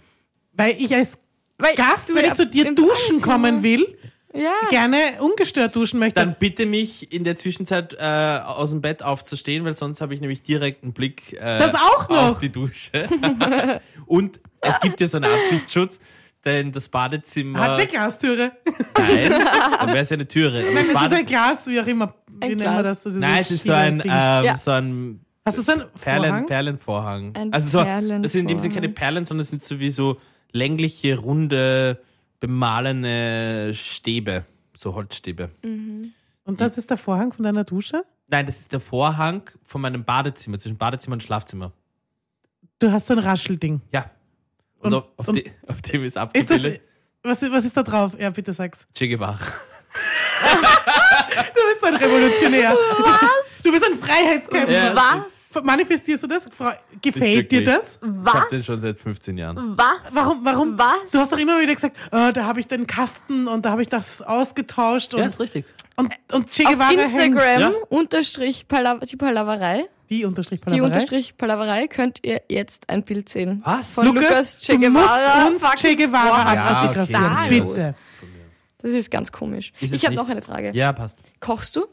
Weil 0.53 0.77
ich 0.79 0.95
als 0.95 1.19
Weil 1.59 1.75
Gast, 1.75 2.11
du 2.11 2.15
wenn 2.15 2.25
ich 2.27 2.35
zu 2.35 2.47
dir 2.47 2.75
duschen 2.75 3.19
Badezimmer- 3.19 3.27
kommen 3.33 3.63
will, 3.63 3.97
Ja. 4.33 4.53
gerne 4.71 4.97
ungestört 5.21 5.75
duschen 5.75 5.99
möchte. 5.99 6.21
Dann 6.21 6.37
bitte 6.39 6.65
mich 6.67 7.13
in 7.13 7.25
der 7.25 7.37
Zwischenzeit 7.37 7.95
äh, 7.99 8.05
aus 8.47 8.71
dem 8.71 8.81
Bett 8.81 9.03
aufzustehen, 9.03 9.65
weil 9.65 9.77
sonst 9.77 10.01
habe 10.01 10.15
ich 10.15 10.21
nämlich 10.21 10.43
direkt 10.43 10.83
einen 10.85 10.93
Blick 10.93 11.33
äh, 11.35 11.59
Das 11.59 11.75
auch 11.75 12.09
noch? 12.09 12.23
auf 12.31 12.39
die 12.39 12.51
Dusche. 12.51 13.09
und 14.07 14.41
es 14.61 14.79
gibt 14.81 15.01
ja 15.01 15.07
so 15.09 15.17
einen 15.19 15.31
Absichtsschutz, 15.33 16.01
denn 16.45 16.71
das 16.73 16.89
Badezimmer. 16.89 17.59
hat 17.61 17.71
eine 17.73 17.87
Glastüre. 17.87 18.53
Nein, 18.97 19.31
dann 19.31 19.89
wäre 19.89 19.99
es 20.01 20.11
ja 20.11 20.15
eine 20.15 20.29
Türe. 20.29 20.61
Aber 20.63 20.73
Nein, 20.73 20.87
das 20.87 20.95
das 20.95 21.05
ist 21.05 21.13
ein 21.13 21.27
Glas, 21.27 21.67
wie 21.67 21.81
auch 21.81 21.87
immer. 21.87 22.15
Wie 22.41 22.45
Ein 22.45 22.49
nennen 22.57 22.61
wir 22.61 22.83
Glas. 22.83 23.03
das? 23.03 23.03
das 23.03 23.15
nein, 23.15 23.43
es 23.43 23.51
ist 23.51 23.65
so 23.65 23.73
ein, 23.73 24.01
ähm, 24.01 24.07
Ja. 24.07 24.57
so 24.57 24.71
ein 24.73 25.21
Hast 25.45 25.59
du 25.59 25.63
so 25.63 25.73
einen 25.73 25.85
Perlen, 26.01 26.25
Vorhang? 26.25 26.47
Perlenvorhang. 26.47 27.35
Ein 27.37 27.53
also 27.53 27.79
so, 27.79 27.85
das 27.85 28.33
sind 28.33 28.43
in 28.43 28.49
dem 28.49 28.59
Sinne 28.59 28.75
keine 28.75 28.89
Perlen, 28.91 29.25
sondern 29.25 29.43
es 29.43 29.51
sind 29.51 29.65
so 29.65 29.79
wie 29.79 29.91
so 29.91 30.21
längliche, 30.53 31.19
runde, 31.19 32.01
bemahlene 32.41 33.73
Stäbe. 33.75 34.45
So 34.77 34.95
Holzstäbe. 34.95 35.51
Und 35.63 36.61
das 36.61 36.79
ist 36.79 36.89
der 36.91 36.97
Vorhang 36.97 37.33
von 37.33 37.45
deiner 37.45 37.65
Dusche? 37.65 38.05
Nein, 38.29 38.47
das 38.47 38.61
ist 38.61 38.73
der 38.73 38.81
Vorhang 38.81 39.43
von 39.63 39.81
meinem 39.81 40.05
Badezimmer, 40.05 40.59
zwischen 40.59 40.77
Badezimmer 40.79 41.15
und 41.15 41.23
Schlafzimmer. 41.23 41.73
Du 42.79 42.91
hast 42.93 43.09
so 43.09 43.15
ein 43.15 43.19
Raschelding. 43.19 43.81
Ja. 43.93 44.11
Und, 44.79 44.93
Und- 44.95 44.95
auf, 45.03 45.09
auf, 45.17 45.29
und- 45.29 45.37
de, 45.37 45.51
auf 45.67 45.83
dem 45.83 46.03
ist 46.05 46.09
Ist 46.09 46.17
das, 46.17 46.23
abgebildet 46.23 46.81
was, 47.23 47.43
was 47.43 47.65
ist 47.67 47.77
da 47.77 47.83
drauf? 47.83 48.17
Ja, 48.19 48.31
bitte 48.31 48.53
sag's. 48.55 48.87
Che 48.95 49.07
Guevara. 49.09 49.39
Du 51.55 51.61
bist 51.73 51.85
ein 51.85 51.97
Revolutionär. 51.97 52.75
Was? 52.99 53.63
Du 53.63 53.71
bist 53.73 53.85
ein 53.85 53.99
Freiheitskämpfer. 53.99 54.73
Ja. 54.73 54.95
Was? 54.95 55.63
Manifestierst 55.65 56.23
du 56.23 56.27
das? 56.29 56.45
Gefällt 57.03 57.51
dir 57.51 57.65
das? 57.65 57.99
Ich 58.01 58.09
habe 58.33 58.49
den 58.51 58.59
Was? 58.61 58.67
schon 58.67 58.81
seit 58.81 59.01
15 59.01 59.37
Jahren. 59.37 59.77
Was? 59.77 60.15
Warum? 60.15 60.41
Warum? 60.45 60.79
Was? 60.79 61.11
Du 61.11 61.19
hast 61.19 61.33
doch 61.33 61.39
immer 61.39 61.61
wieder 61.61 61.75
gesagt, 61.75 61.97
oh, 62.13 62.31
da 62.33 62.45
habe 62.45 62.61
ich 62.61 62.69
den 62.69 62.87
Kasten 62.87 63.49
und 63.49 63.65
da 63.65 63.71
habe 63.71 63.83
ich 63.83 63.89
das 63.89 64.23
ausgetauscht 64.23 65.13
und, 65.15 65.21
Ja, 65.21 65.27
ist 65.27 65.41
richtig. 65.41 65.65
und, 65.97 66.13
und 66.33 66.51
Che 66.51 66.65
Auf 66.67 66.73
Guevara 66.75 66.91
hängt. 66.91 67.01
Instagram 67.03 67.61
Ja. 67.61 67.73
unterstrich 67.89 68.69
Palav 68.69 69.01
die 69.01 69.17
Palaverei, 69.17 69.87
Die 70.09 70.25
unterstrich 70.25 70.61
die 70.61 70.65
Palaverei. 70.67 70.87
unterstrich 70.87 71.37
Palaverei, 71.37 71.89
könnt 71.89 72.21
ihr 72.23 72.43
jetzt 72.49 72.89
ein 72.89 73.03
Bild 73.03 73.29
sehen. 73.29 73.61
Was? 73.65 73.95
Von 73.95 74.07
Lukas, 74.07 74.57
Che 74.61 74.77
du 74.79 74.89
musst 74.89 75.05
Guevara. 75.05 75.47
uns 75.49 75.63
Che 75.81 75.97
Guevara. 75.97 76.55
Ja, 76.55 76.83
Was 76.85 76.93
ist 76.97 77.01
okay. 77.01 77.49
Bitte. 77.49 77.95
Das 78.83 78.93
ist 78.93 79.11
ganz 79.11 79.31
komisch. 79.33 79.73
Ist 79.81 79.95
ich 79.95 80.05
habe 80.05 80.15
noch 80.15 80.29
eine 80.29 80.43
Frage. 80.43 80.73
Ja, 80.75 80.93
passt. 80.93 81.19
Kochst 81.41 81.77
du? 81.77 81.87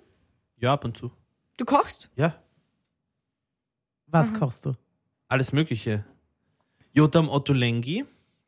Ja, 0.57 0.73
ab 0.73 0.85
und 0.85 0.97
zu. 0.97 1.11
Du 1.57 1.65
kochst? 1.65 2.09
Ja, 2.15 2.35
Was 4.07 4.33
kochst 4.33 4.65
du? 4.65 4.73
alles 5.27 5.51
Mögliche. 5.51 6.05
Jotam 6.93 7.29
Ottolenghi. 7.29 8.05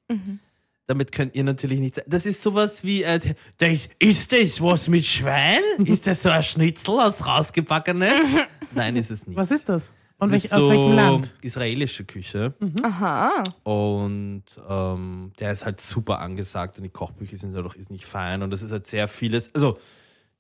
Mhm. 0.10 0.40
Damit 0.88 1.12
könnt 1.12 1.36
ihr 1.36 1.44
natürlich 1.44 1.80
nicht 1.80 1.96
sagen. 1.96 2.10
Das 2.10 2.26
ist 2.26 2.42
sowas 2.42 2.84
wie, 2.84 3.04
äh, 3.04 3.20
das, 3.58 3.90
ist 4.00 4.32
das 4.32 4.62
was 4.62 4.88
mit 4.88 5.06
Schwein? 5.06 5.62
Ist 5.86 6.08
das 6.08 6.24
so 6.24 6.30
ein 6.30 6.42
Schnitzel 6.42 7.00
aus 7.00 7.26
rausgebackenes? 7.28 8.14
Nein, 8.72 8.96
ist 8.96 9.12
es 9.12 9.28
nicht. 9.28 9.36
Was 9.36 9.52
ist 9.52 9.70
das? 9.70 9.92
Und 10.20 10.32
welch, 10.32 10.46
ist 10.46 10.54
aus 10.54 10.62
so 10.62 10.70
welchem 10.70 10.96
Land? 10.96 11.34
israelische 11.42 12.04
Küche. 12.04 12.54
Aha. 12.84 13.44
Und 13.64 14.44
ähm, 14.70 15.32
der 15.40 15.52
ist 15.52 15.66
halt 15.66 15.80
super 15.80 16.20
angesagt 16.20 16.78
und 16.78 16.84
die 16.84 16.90
Kochbücher 16.90 17.38
sind 17.38 17.54
dadurch 17.54 17.76
ist 17.76 17.90
nicht 17.90 18.06
fein 18.06 18.44
und 18.44 18.52
das 18.52 18.62
ist 18.62 18.72
halt 18.72 18.86
sehr 18.86 19.08
vieles. 19.08 19.54
Also 19.56 19.80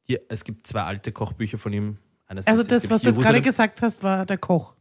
hier, 0.01 0.19
es 0.27 0.43
gibt 0.43 0.67
zwei 0.67 0.83
alte 0.83 1.11
Kochbücher 1.11 1.57
von 1.57 1.71
ihm. 1.71 1.97
Eines 2.27 2.45
Also 2.45 2.63
das, 2.63 2.89
was 2.89 3.01
du 3.01 3.09
jetzt 3.09 3.21
gerade 3.21 3.41
gesagt 3.41 3.81
hast, 3.81 4.03
war 4.03 4.25
der 4.25 4.37
Koch. 4.37 4.75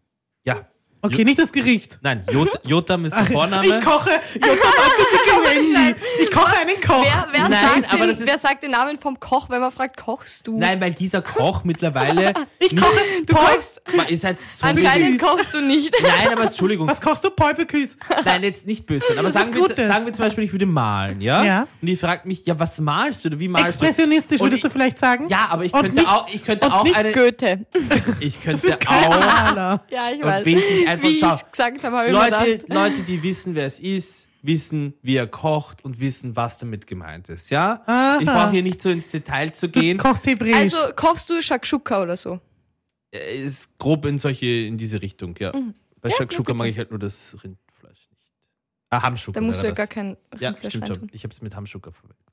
Ja. 0.45 0.67
Okay, 1.01 1.19
Jo- 1.19 1.25
nicht 1.25 1.39
das 1.39 1.53
Gericht. 1.53 1.99
Nein, 2.03 2.25
Jot, 2.33 2.59
Jotam 2.65 3.05
ist 3.05 3.15
der 3.15 3.27
Vorname. 3.27 3.67
Ich 3.67 3.81
koche. 3.85 4.11
Jotam 4.35 5.45
Handy. 5.47 5.95
Ich 6.21 6.31
koche 6.33 6.57
einen 6.59 6.81
Koch. 6.81 7.03
Wer, 7.05 7.29
wer, 7.33 7.49
Nein, 7.49 7.61
sagt 7.63 7.89
aber 7.93 7.99
den, 8.05 8.09
das 8.11 8.21
ist- 8.21 8.27
wer 8.27 8.39
sagt 8.39 8.63
den 8.65 8.73
Namen 8.73 8.99
vom 8.99 9.19
Koch, 9.21 9.49
wenn 9.51 9.61
man 9.61 9.71
fragt, 9.71 9.97
kochst 9.97 10.47
du? 10.47 10.59
Nein, 10.59 10.81
weil 10.81 10.93
dieser 10.93 11.23
Koch 11.23 11.63
mittlerweile. 11.65 12.35
Ich 12.61 12.75
koche. 12.77 12.91
du 13.25 13.35
Paul, 13.35 13.55
kochst. 13.55 13.81
Man 13.97 14.07
ist 14.09 14.25
halt 14.25 14.41
so 14.41 14.67
Anscheinend 14.67 15.21
kochst 15.23 15.55
du 15.55 15.61
nicht. 15.61 15.95
Nein, 16.03 16.33
aber 16.33 16.45
Entschuldigung. 16.45 16.89
Was 16.89 17.01
kochst 17.01 17.23
du? 17.25 17.31
Paul 17.31 17.55
Bocuse. 17.55 17.97
Nein, 18.25 18.43
jetzt 18.43 18.67
nicht 18.67 18.85
böse 18.85 19.07
sein. 19.09 19.19
Aber 19.19 19.29
Was 19.29 19.35
sagen 19.35 19.55
wir, 19.55 19.69
sagen 19.87 20.05
wir 20.07 20.13
zum 20.13 20.25
Beispiel, 20.25 20.45
ich 20.45 20.53
würde 20.53 20.67
malen, 20.67 21.21
ja? 21.21 21.45
Ja. 21.45 21.67
Und 21.81 21.87
die 21.87 21.97
fragt 21.97 22.27
mich, 22.27 22.45
ja, 22.45 22.59
was 22.59 22.81
malst 22.81 23.25
du 23.25 23.29
oder 23.29 23.39
wie 23.41 23.49
malst 23.49 23.81
du? 23.81 23.85
Expressionistisch 23.87 24.41
würdest 24.41 24.65
du 24.65 24.67
ich- 24.67 24.73
vielleicht 24.73 24.99
sagen? 24.99 25.29
Ja, 25.29 25.47
aber 25.51 25.65
ich 25.65 25.73
könnte 25.73 25.95
nicht- 25.95 26.09
auch, 26.09 26.27
ich 26.33 26.45
könnte 26.45 26.67
und 26.67 26.73
auch 26.73 26.95
eine, 26.95 27.13
Goethe. 27.13 27.67
ich 28.21 28.43
könnte 28.43 28.77
auch 28.87 29.09
Maler. 29.21 29.85
Ja, 29.91 30.11
ich 30.11 30.23
weiß. 30.23 30.45
Einfach 30.89 31.09
Wie 31.09 31.13
ich 31.13 31.21
schau. 31.21 31.35
es 31.35 31.51
gesagt 31.51 31.85
habe, 31.85 31.97
habe 31.97 32.11
Leute. 32.11 32.65
Leute, 32.69 33.03
die 33.03 33.23
wissen, 33.23 33.55
wer 33.55 33.67
es 33.67 33.79
ist, 33.81 34.29
wissen, 34.43 34.95
wie 35.03 35.17
er 35.17 35.27
kocht 35.27 35.85
und 35.85 36.01
wissen, 36.01 36.37
was 36.37 36.59
damit 36.59 36.87
gemeint 36.87 37.29
ist, 37.29 37.51
ja? 37.51 37.83
Aha. 37.87 38.19
Ich 38.21 38.27
brauche 38.27 38.51
hier 38.53 38.63
nicht 38.63 38.81
so 38.81 38.91
ins 38.91 39.11
Detail 39.11 39.53
zu 39.53 39.69
Du 39.69 39.81
gehen. 39.81 39.99
kochst 39.99 40.27
Hebräisch. 40.27 40.55
Also 40.55 40.79
kochst 40.95 41.29
du 41.31 41.41
Shakshuka 41.43 42.03
oder 42.03 42.17
so? 42.17 42.41
Äh, 43.13 43.37
Ist 43.45 43.79
grob 43.79 44.05
in 44.05 44.19
solche, 44.19 44.47
in 44.47 44.79
diese 44.79 45.01
Richtung, 45.03 45.35
ja. 45.39 45.55
Mhm. 45.55 45.75
Bei 46.01 46.11
Ja, 46.11 46.17
Shakshuka 46.17 46.55
mag 46.55 46.69
ich 46.69 46.79
halt 46.79 46.91
nur 46.91 47.01
das 47.01 47.33
Rindfleisch 47.43 48.09
nicht. 48.11 48.33
Ah, 48.91 49.03
Hamschuka. 49.03 49.41
Da 49.41 49.45
musst 49.47 49.63
du 49.63 49.67
ja 49.67 49.73
gar 49.75 49.87
kein 49.89 50.17
Ja, 50.39 50.51
Rindfleisch 50.51 50.73
stimmt 50.75 50.89
schon. 50.89 51.09
Ich 51.13 51.25
habe 51.25 51.33
es 51.33 51.43
mit 51.43 51.55
Hamschuka 51.57 51.91
verwechselt. 51.91 52.25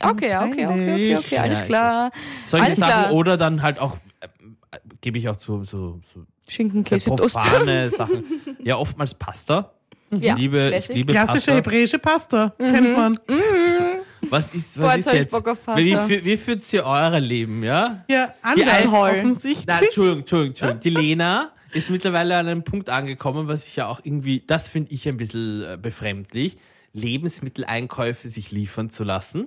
Okay, 0.00 0.30
ja, 0.30 0.44
okay, 0.44 0.66
okay, 0.66 0.92
okay, 0.94 1.16
okay, 1.16 1.38
alles 1.38 1.60
Ja, 1.60 1.66
klar. 1.66 2.10
Solche 2.44 2.66
Alles 2.66 2.78
Sachen 2.78 2.90
klar. 3.04 3.12
oder 3.12 3.36
dann 3.36 3.62
halt 3.62 3.78
auch, 3.78 3.96
äh, 4.18 4.26
gebe 5.00 5.16
ich 5.18 5.28
auch 5.28 5.36
zu 5.36 5.62
so, 5.64 6.00
so 6.12 6.26
Schinken, 6.48 6.84
sehr 6.84 6.98
Käse, 6.98 7.10
Toast. 7.16 7.34
profane 7.38 7.90
Sachen. 7.96 8.24
Ja, 8.62 8.76
oftmals 8.76 9.14
Pasta. 9.14 9.72
Ja, 10.10 10.34
ich 10.34 10.40
liebe, 10.42 10.74
ich 10.78 10.88
liebe 10.88 11.12
Klassische 11.12 11.52
Pasta. 11.52 11.54
hebräische 11.54 11.98
Pasta. 11.98 12.54
Kennt 12.58 12.96
man. 12.96 13.18
Was 14.28 14.54
ist, 14.54 14.76
Boah, 14.78 14.88
was 14.88 14.96
jetzt 14.96 15.06
ist 15.06 15.12
jetzt? 15.14 15.30
Bock 15.32 15.48
auf 15.48 15.58
Wie, 15.76 15.92
Pasta. 15.94 16.08
wie, 16.08 16.24
wie 16.24 16.36
führt 16.36 16.72
ihr 16.72 16.84
euer 16.84 17.18
Leben, 17.20 17.62
ja? 17.64 18.04
Ja, 18.10 18.34
anders 18.42 18.86
offensichtlich. 18.86 19.66
Nein, 19.66 19.84
Entschuldigung, 19.84 20.20
Entschuldigung, 20.20 20.50
Entschuldigung. 20.50 20.80
Die 20.80 20.90
Lena 20.90 21.52
ist 21.72 21.88
mittlerweile 21.90 22.36
an 22.36 22.46
einem 22.46 22.62
Punkt 22.62 22.90
angekommen, 22.90 23.48
was 23.48 23.66
ich 23.66 23.76
ja 23.76 23.86
auch 23.86 24.00
irgendwie, 24.04 24.42
das 24.46 24.68
finde 24.68 24.92
ich 24.92 25.08
ein 25.08 25.16
bisschen 25.16 25.62
äh, 25.64 25.78
befremdlich, 25.80 26.56
Lebensmitteleinkäufe 26.92 28.28
sich 28.28 28.50
liefern 28.50 28.90
zu 28.90 29.04
lassen. 29.04 29.46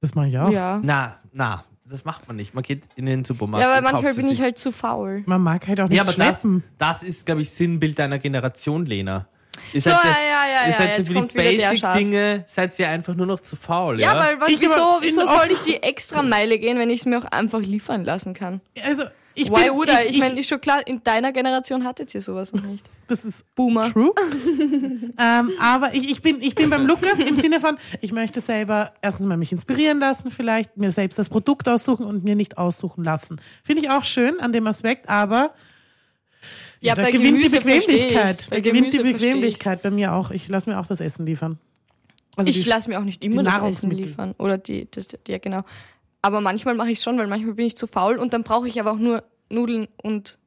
Das 0.00 0.14
mache 0.16 0.28
ich 0.28 0.38
auch. 0.38 0.50
Ja. 0.50 0.80
Na, 0.82 1.20
na, 1.32 1.64
das 1.86 2.04
macht 2.04 2.26
man 2.28 2.36
nicht. 2.36 2.54
Man 2.54 2.62
geht 2.62 2.84
in 2.96 3.06
den 3.06 3.24
Supermarkt. 3.24 3.62
Ja, 3.66 3.80
kauft 3.80 3.92
manchmal 3.92 4.14
bin 4.14 4.30
ich 4.30 4.40
halt 4.40 4.58
zu 4.58 4.72
faul. 4.72 5.22
Man 5.26 5.42
mag 5.42 5.66
halt 5.68 5.80
auch 5.80 5.88
nicht 5.88 5.96
Ja, 5.96 6.02
aber 6.02 6.12
das, 6.12 6.40
schleppen. 6.40 6.64
das 6.78 7.02
ist, 7.02 7.26
glaube 7.26 7.42
ich, 7.42 7.50
Sinnbild 7.50 7.98
deiner 7.98 8.18
Generation, 8.18 8.86
Lena. 8.86 9.26
Ihr 9.72 9.80
So, 9.82 9.90
seid 9.90 10.02
ja, 10.04 10.10
ja, 10.10 10.16
ja, 10.48 10.64
ihr 10.64 10.70
ja, 10.72 10.76
seid 10.78 10.98
jetzt 10.98 11.12
für 11.12 11.26
die. 11.26 11.36
Basic-Dinge, 11.36 12.44
seid 12.46 12.78
ihr 12.78 12.88
einfach 12.88 13.14
nur 13.14 13.26
noch 13.26 13.38
zu 13.40 13.54
faul, 13.56 14.00
Ja, 14.00 14.14
ja? 14.14 14.20
weil 14.20 14.40
was, 14.40 14.48
wieso, 14.48 14.98
wieso 15.00 15.26
soll 15.26 15.50
ich 15.50 15.60
die 15.60 15.82
extra 15.82 16.22
Meile 16.22 16.58
gehen, 16.58 16.78
wenn 16.78 16.90
ich 16.90 17.00
es 17.00 17.06
mir 17.06 17.18
auch 17.18 17.24
einfach 17.26 17.60
liefern 17.60 18.04
lassen 18.04 18.34
kann? 18.34 18.60
Also, 18.84 19.04
ich 19.34 19.50
Why 19.50 19.64
bin, 19.64 19.74
would 19.74 19.88
I? 19.88 20.04
Ich, 20.04 20.10
ich, 20.10 20.18
meine, 20.18 20.38
ist 20.38 20.48
schon 20.48 20.60
klar, 20.60 20.86
in 20.86 21.02
deiner 21.02 21.32
Generation 21.32 21.84
hattet 21.84 22.14
ihr 22.14 22.20
sowas 22.20 22.52
noch 22.52 22.62
nicht. 22.62 22.84
das 23.08 23.24
ist 23.24 23.44
Boomer. 23.54 23.90
true. 23.90 24.12
ähm, 25.18 25.50
aber 25.60 25.94
ich, 25.94 26.10
ich, 26.10 26.22
bin, 26.22 26.40
ich 26.40 26.54
bin 26.54 26.70
beim 26.70 26.86
Lukas 26.86 27.18
im 27.18 27.36
Sinne 27.36 27.60
von, 27.60 27.76
ich 28.00 28.12
möchte 28.12 28.40
selber 28.40 28.92
erstens 29.02 29.26
mal 29.26 29.36
mich 29.36 29.52
inspirieren 29.52 29.98
lassen, 29.98 30.30
vielleicht 30.30 30.76
mir 30.76 30.92
selbst 30.92 31.18
das 31.18 31.28
Produkt 31.28 31.68
aussuchen 31.68 32.06
und 32.06 32.24
mir 32.24 32.36
nicht 32.36 32.58
aussuchen 32.58 33.04
lassen. 33.04 33.40
Finde 33.62 33.82
ich 33.82 33.90
auch 33.90 34.04
schön 34.04 34.40
an 34.40 34.52
dem 34.52 34.66
Aspekt, 34.66 35.08
aber 35.08 35.54
Ja, 36.80 36.94
da 36.94 37.02
bei 37.02 37.10
gewinnt 37.10 37.36
Gemüse 37.36 37.58
die 37.58 37.64
Bequemlichkeit. 37.64 38.46
Da 38.50 38.56
Bei 38.56 38.60
gewinnt 38.60 38.92
die 38.92 38.98
Bequemlichkeit 38.98 39.82
bei 39.82 39.90
mir 39.90 40.14
auch. 40.14 40.30
Ich 40.30 40.48
lasse 40.48 40.70
mir 40.70 40.78
auch 40.78 40.86
das 40.86 41.00
Essen 41.00 41.26
liefern. 41.26 41.58
Also 42.36 42.50
Ich 42.50 42.66
lasse 42.66 42.90
mir 42.90 42.98
auch 42.98 43.04
nicht 43.04 43.22
immer 43.24 43.42
das 43.42 43.58
Essen 43.58 43.90
liefern. 43.90 44.34
Oder 44.38 44.58
die, 44.58 44.88
das, 44.90 45.08
ja 45.28 45.38
genau. 45.38 45.62
Aber 46.24 46.40
manchmal 46.40 46.74
mache 46.74 46.90
ich 46.90 47.00
schon, 47.02 47.18
weil 47.18 47.26
manchmal 47.26 47.52
bin 47.52 47.66
ich 47.66 47.76
zu 47.76 47.86
faul 47.86 48.16
und 48.16 48.32
dann 48.32 48.44
brauche 48.44 48.66
ich 48.66 48.80
aber 48.80 48.92
auch 48.92 48.98
nur 48.98 49.24
Nudeln 49.50 49.88
und 50.02 50.38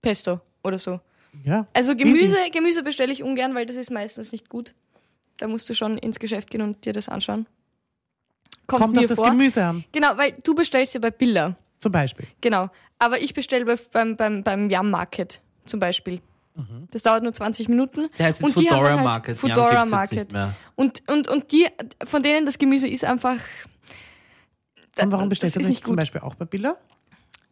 Pesto 0.00 0.40
oder 0.62 0.78
so. 0.78 1.00
ja. 1.44 1.66
Also 1.74 1.96
Gemüse, 1.96 2.36
Gemüse 2.52 2.84
bestelle 2.84 3.12
ich 3.12 3.24
ungern, 3.24 3.52
weil 3.56 3.66
das 3.66 3.74
ist 3.74 3.90
meistens 3.90 4.30
nicht 4.30 4.48
gut. 4.48 4.74
Da 5.38 5.48
musst 5.48 5.68
du 5.68 5.74
schon 5.74 5.98
ins 5.98 6.20
Geschäft 6.20 6.50
gehen 6.50 6.62
und 6.62 6.84
dir 6.84 6.92
das 6.92 7.08
anschauen. 7.08 7.46
Kommt, 8.68 8.80
Kommt 8.82 8.94
mir 8.94 9.00
auf 9.00 9.06
das 9.06 9.18
vor. 9.18 9.30
Gemüse 9.30 9.64
an, 9.64 9.84
Genau, 9.90 10.16
weil 10.16 10.36
du 10.44 10.54
bestellst 10.54 10.94
ja 10.94 11.00
bei 11.00 11.10
Billa. 11.10 11.56
zum 11.80 11.90
Beispiel. 11.90 12.28
Genau. 12.40 12.68
Aber 13.00 13.18
ich 13.20 13.34
bestelle 13.34 13.64
bei, 13.64 13.76
beim, 13.92 14.16
beim, 14.16 14.44
beim 14.44 14.70
Yum 14.70 14.88
Market 14.90 15.40
zum 15.66 15.80
Beispiel. 15.80 16.20
Mhm. 16.54 16.86
Das 16.92 17.02
dauert 17.02 17.24
nur 17.24 17.32
20 17.32 17.68
Minuten. 17.68 18.08
Der 18.18 18.26
heißt 18.26 18.40
jetzt 18.40 18.56
Und 18.56 18.64
Foodora 18.64 18.90
halt 18.94 19.04
Market. 19.04 19.36
Foodora 19.36 19.80
jetzt 19.82 19.90
Market. 19.90 20.18
Nicht 20.18 20.32
mehr. 20.32 20.54
Und, 20.76 21.02
und, 21.08 21.26
und 21.26 21.50
die, 21.50 21.66
von 22.04 22.22
denen 22.22 22.46
das 22.46 22.58
Gemüse 22.58 22.86
ist 22.86 23.04
einfach. 23.04 23.38
Und 25.06 25.12
warum 25.12 25.28
bestellst 25.28 25.56
du 25.56 25.60
das 25.60 25.68
nicht 25.68 25.76
nicht 25.78 25.84
zum 25.84 25.92
gut? 25.92 26.00
Beispiel 26.00 26.20
auch 26.20 26.34
bei 26.34 26.44
Billa? 26.44 26.76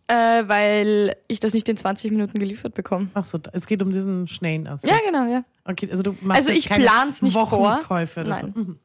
Äh, 0.08 0.14
weil 0.46 1.16
ich 1.26 1.40
das 1.40 1.52
nicht 1.52 1.68
in 1.68 1.76
20 1.76 2.12
Minuten 2.12 2.38
geliefert 2.38 2.74
bekomme. 2.74 3.08
Ach 3.14 3.26
so, 3.26 3.40
es 3.52 3.66
geht 3.66 3.82
um 3.82 3.90
diesen 3.90 4.28
schnellen 4.28 4.68
Aspekt. 4.68 4.94
Ja, 4.94 5.00
genau, 5.04 5.30
ja. 5.30 5.42
Okay, 5.64 5.88
also 5.90 6.04
du 6.04 6.16
machst 6.20 6.38
Also 6.48 6.52
ich 6.52 6.68
plan's 6.68 7.22
nicht 7.22 7.34
vor. 7.34 7.50
Wochenkäufe 7.50 8.20
oder 8.20 8.28
Nein. 8.30 8.52
So. 8.54 8.60
Mhm. 8.60 8.78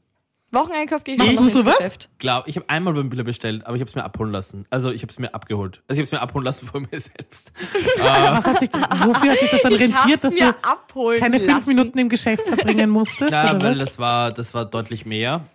Wocheneinkauf 0.53 1.03
gehe 1.05 1.15
ich 1.15 1.19
Machst 1.19 1.33
schon 1.35 1.45
noch 1.45 1.53
ins 1.53 1.59
sowas? 1.61 1.77
Geschäft. 1.77 2.09
Glaub, 2.17 2.47
ich 2.47 2.55
habe 2.57 2.67
einmal 2.69 2.93
beim 2.93 3.09
Billa 3.09 3.23
bestellt, 3.23 3.65
aber 3.65 3.75
ich 3.75 3.81
habe 3.81 3.89
es 3.89 3.95
mir 3.95 4.03
abholen 4.03 4.31
lassen. 4.31 4.65
Also 4.69 4.91
ich 4.91 5.01
habe 5.03 5.11
es 5.11 5.17
mir 5.19 5.33
abgeholt. 5.33 5.81
Also 5.87 6.01
ich 6.01 6.07
habe 6.07 6.15
es 6.15 6.19
mir 6.19 6.21
abholen 6.21 6.43
lassen 6.45 6.65
von 6.67 6.81
mir 6.81 6.87
selbst. 6.99 7.53
Was 7.97 8.43
hat 8.43 8.59
sich, 8.59 8.69
wofür 8.73 9.31
hat 9.31 9.39
sich 9.39 9.49
das 9.51 9.61
dann 9.61 9.73
rentiert, 9.73 10.23
dass 10.23 10.35
du 10.35 10.55
abholen 10.63 11.19
keine 11.19 11.39
fünf 11.39 11.53
lassen. 11.53 11.69
Minuten 11.69 11.97
im 11.99 12.09
Geschäft 12.09 12.45
verbringen 12.45 12.89
musstest? 12.89 13.31
Ja, 13.31 13.51
oder 13.51 13.61
weil 13.61 13.71
was? 13.71 13.79
das 13.79 13.99
war, 13.99 14.31
das 14.31 14.53
war 14.53 14.65
deutlich 14.65 15.05
mehr 15.05 15.45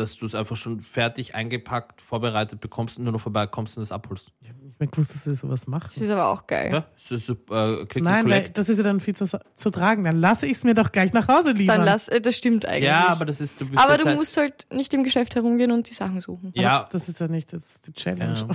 dass 0.00 0.16
du 0.16 0.26
es 0.26 0.34
einfach 0.34 0.56
schon 0.56 0.80
fertig 0.80 1.34
eingepackt, 1.34 2.00
vorbereitet 2.00 2.60
bekommst 2.60 2.98
und 2.98 3.04
nur 3.04 3.12
noch 3.12 3.20
vorbeikommst 3.20 3.76
und 3.76 3.82
es 3.84 3.92
abholst. 3.92 4.32
Ich 4.40 4.48
hab 4.48 4.56
nicht 4.56 4.80
mehr 4.80 4.88
gewusst, 4.88 5.14
dass 5.14 5.24
du 5.24 5.34
sowas 5.36 5.66
machst. 5.66 5.96
Das 5.96 6.02
ist 6.04 6.10
aber 6.10 6.28
auch 6.28 6.46
geil. 6.46 6.72
Ja, 6.72 6.84
das 6.96 7.10
ist. 7.12 7.28
Äh, 7.30 8.00
Nein, 8.00 8.28
weil 8.28 8.48
das 8.50 8.68
ist 8.68 8.78
ja 8.78 8.84
dann 8.84 9.00
viel 9.00 9.14
zu, 9.14 9.26
zu 9.26 9.70
tragen. 9.70 10.02
Dann 10.04 10.18
lasse 10.20 10.46
ich 10.46 10.52
es 10.52 10.64
mir 10.64 10.74
doch 10.74 10.90
gleich 10.90 11.12
nach 11.12 11.28
Hause 11.28 11.52
liefern. 11.52 11.76
Dann 11.78 11.86
lass, 11.86 12.08
äh, 12.08 12.20
das 12.20 12.36
stimmt 12.36 12.66
eigentlich. 12.66 12.84
Ja, 12.84 13.08
aber 13.08 13.24
das 13.26 13.40
ist, 13.40 13.60
du 13.60 13.66
bist 13.68 13.78
aber 13.82 13.98
du 13.98 14.06
halt- 14.06 14.16
musst 14.16 14.36
halt 14.36 14.66
nicht 14.72 14.92
im 14.94 15.04
Geschäft 15.04 15.36
herumgehen 15.36 15.70
und 15.70 15.88
die 15.88 15.94
Sachen 15.94 16.20
suchen. 16.20 16.48
Aber 16.54 16.60
Ja, 16.62 16.88
Das 16.90 17.08
ist 17.08 17.20
ja 17.20 17.28
nicht 17.28 17.52
das 17.52 17.64
ist 17.66 17.86
die 17.86 17.92
Challenge. 17.92 18.34
Ja. 18.38 18.48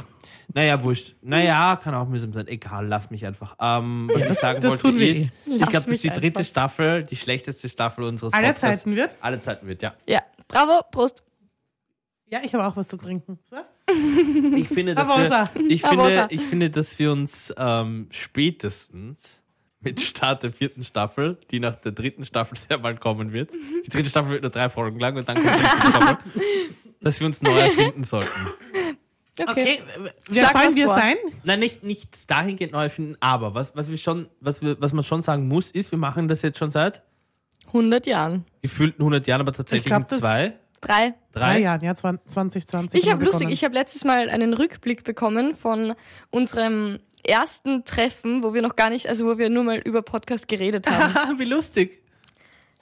Naja, 0.53 0.83
wurscht. 0.83 1.15
Naja, 1.21 1.75
kann 1.81 1.95
auch 1.95 2.07
mühsam 2.07 2.33
sein. 2.33 2.47
Egal, 2.47 2.87
lass 2.87 3.09
mich 3.09 3.25
einfach. 3.25 3.55
Ähm, 3.59 4.09
was 4.13 4.25
ich 4.25 4.33
sagen 4.33 4.61
das 4.61 4.71
wollte 4.71 4.83
tun 4.83 4.99
wir 4.99 5.09
ist, 5.09 5.27
eh. 5.47 5.51
ich 5.51 5.57
glaube, 5.57 5.71
das 5.73 5.87
ist 5.87 6.03
die 6.03 6.09
dritte 6.09 6.39
einfach. 6.39 6.43
Staffel, 6.49 7.03
die 7.03 7.15
schlechteste 7.15 7.67
Staffel 7.69 8.03
unseres 8.03 8.33
Aller 8.33 8.53
Podcasts. 8.53 8.83
Zeiten 8.83 8.95
wird. 8.95 9.11
Alle 9.21 9.39
Zeiten 9.41 9.67
wird, 9.67 9.81
ja. 9.81 9.93
Ja, 10.07 10.19
bravo, 10.47 10.81
Prost. 10.91 11.23
Ja, 12.31 12.39
ich 12.43 12.53
habe 12.53 12.65
auch 12.65 12.75
was 12.75 12.87
zu 12.87 12.97
trinken. 12.97 13.39
So? 13.43 13.57
Ich 14.55 14.67
finde, 14.67 14.95
dass 14.95 15.07
wir, 15.07 15.49
ich 15.69 15.81
finde, 15.81 16.27
ich 16.29 16.41
finde, 16.41 16.69
dass 16.69 16.97
wir 16.97 17.11
uns 17.11 17.53
ähm, 17.57 18.07
spätestens 18.09 19.43
mit 19.81 20.01
Start 20.01 20.43
der 20.43 20.51
vierten 20.51 20.83
Staffel, 20.83 21.37
die 21.51 21.59
nach 21.59 21.75
der 21.75 21.91
dritten 21.91 22.25
Staffel 22.25 22.57
sehr 22.57 22.77
bald 22.79 22.99
kommen 22.99 23.31
wird, 23.31 23.51
die 23.53 23.89
dritte 23.89 24.09
Staffel 24.09 24.31
wird 24.31 24.41
nur 24.41 24.51
drei 24.51 24.69
Folgen 24.69 24.99
lang 24.99 25.15
und 25.15 25.29
dann 25.29 25.37
kommt 25.37 25.49
die 25.49 25.59
vierte 25.59 25.91
Staffel, 25.91 26.17
dass 27.01 27.19
wir 27.19 27.27
uns 27.27 27.41
neu 27.43 27.57
erfinden 27.57 28.03
sollten. 28.03 28.31
Okay. 29.37 29.45
Okay, 29.47 29.81
wer 30.29 30.49
sollen 30.49 30.75
wir 30.75 30.85
vor. 30.87 30.95
sein? 30.95 31.15
Nein, 31.43 31.59
nicht, 31.59 31.83
nicht 31.83 32.31
dahingehend 32.31 32.71
neu 32.71 32.83
erfinden, 32.83 33.17
aber 33.19 33.53
was, 33.53 33.75
was 33.75 33.89
wir 33.89 33.97
schon, 33.97 34.27
was 34.39 34.61
wir, 34.61 34.79
was 34.79 34.93
man 34.93 35.03
schon 35.03 35.21
sagen 35.21 35.47
muss, 35.47 35.71
ist, 35.71 35.91
wir 35.91 35.99
machen 35.99 36.27
das 36.29 36.41
jetzt 36.41 36.57
schon 36.57 36.71
seit 36.71 37.03
100 37.67 38.07
Jahren. 38.07 38.45
gefühlten 38.61 39.01
100 39.01 39.27
Jahren, 39.27 39.41
aber 39.41 39.51
tatsächlich 39.51 39.85
Ich 39.85 39.89
glaub, 39.89 40.09
zwei, 40.09 40.53
Drei. 40.81 41.13
Drei 41.31 41.39
drei. 41.39 41.59
Jahren, 41.59 41.81
ja, 41.81 41.95
2020. 41.95 43.01
Ich 43.01 43.09
habe 43.09 43.23
lustig, 43.25 43.49
ich 43.49 43.63
habe 43.63 43.73
letztes 43.73 44.03
Mal 44.03 44.29
einen 44.29 44.53
Rückblick 44.53 45.03
bekommen 45.03 45.53
von 45.53 45.95
unserem 46.31 46.99
ersten 47.23 47.83
Treffen, 47.85 48.43
wo 48.43 48.53
wir 48.53 48.61
noch 48.61 48.75
gar 48.75 48.89
nicht, 48.89 49.07
also 49.07 49.25
wo 49.25 49.37
wir 49.37 49.49
nur 49.49 49.63
mal 49.63 49.77
über 49.79 50.01
Podcast 50.01 50.47
geredet 50.47 50.87
haben. 50.89 51.15
Ah, 51.15 51.33
wie 51.37 51.45
lustig. 51.45 52.01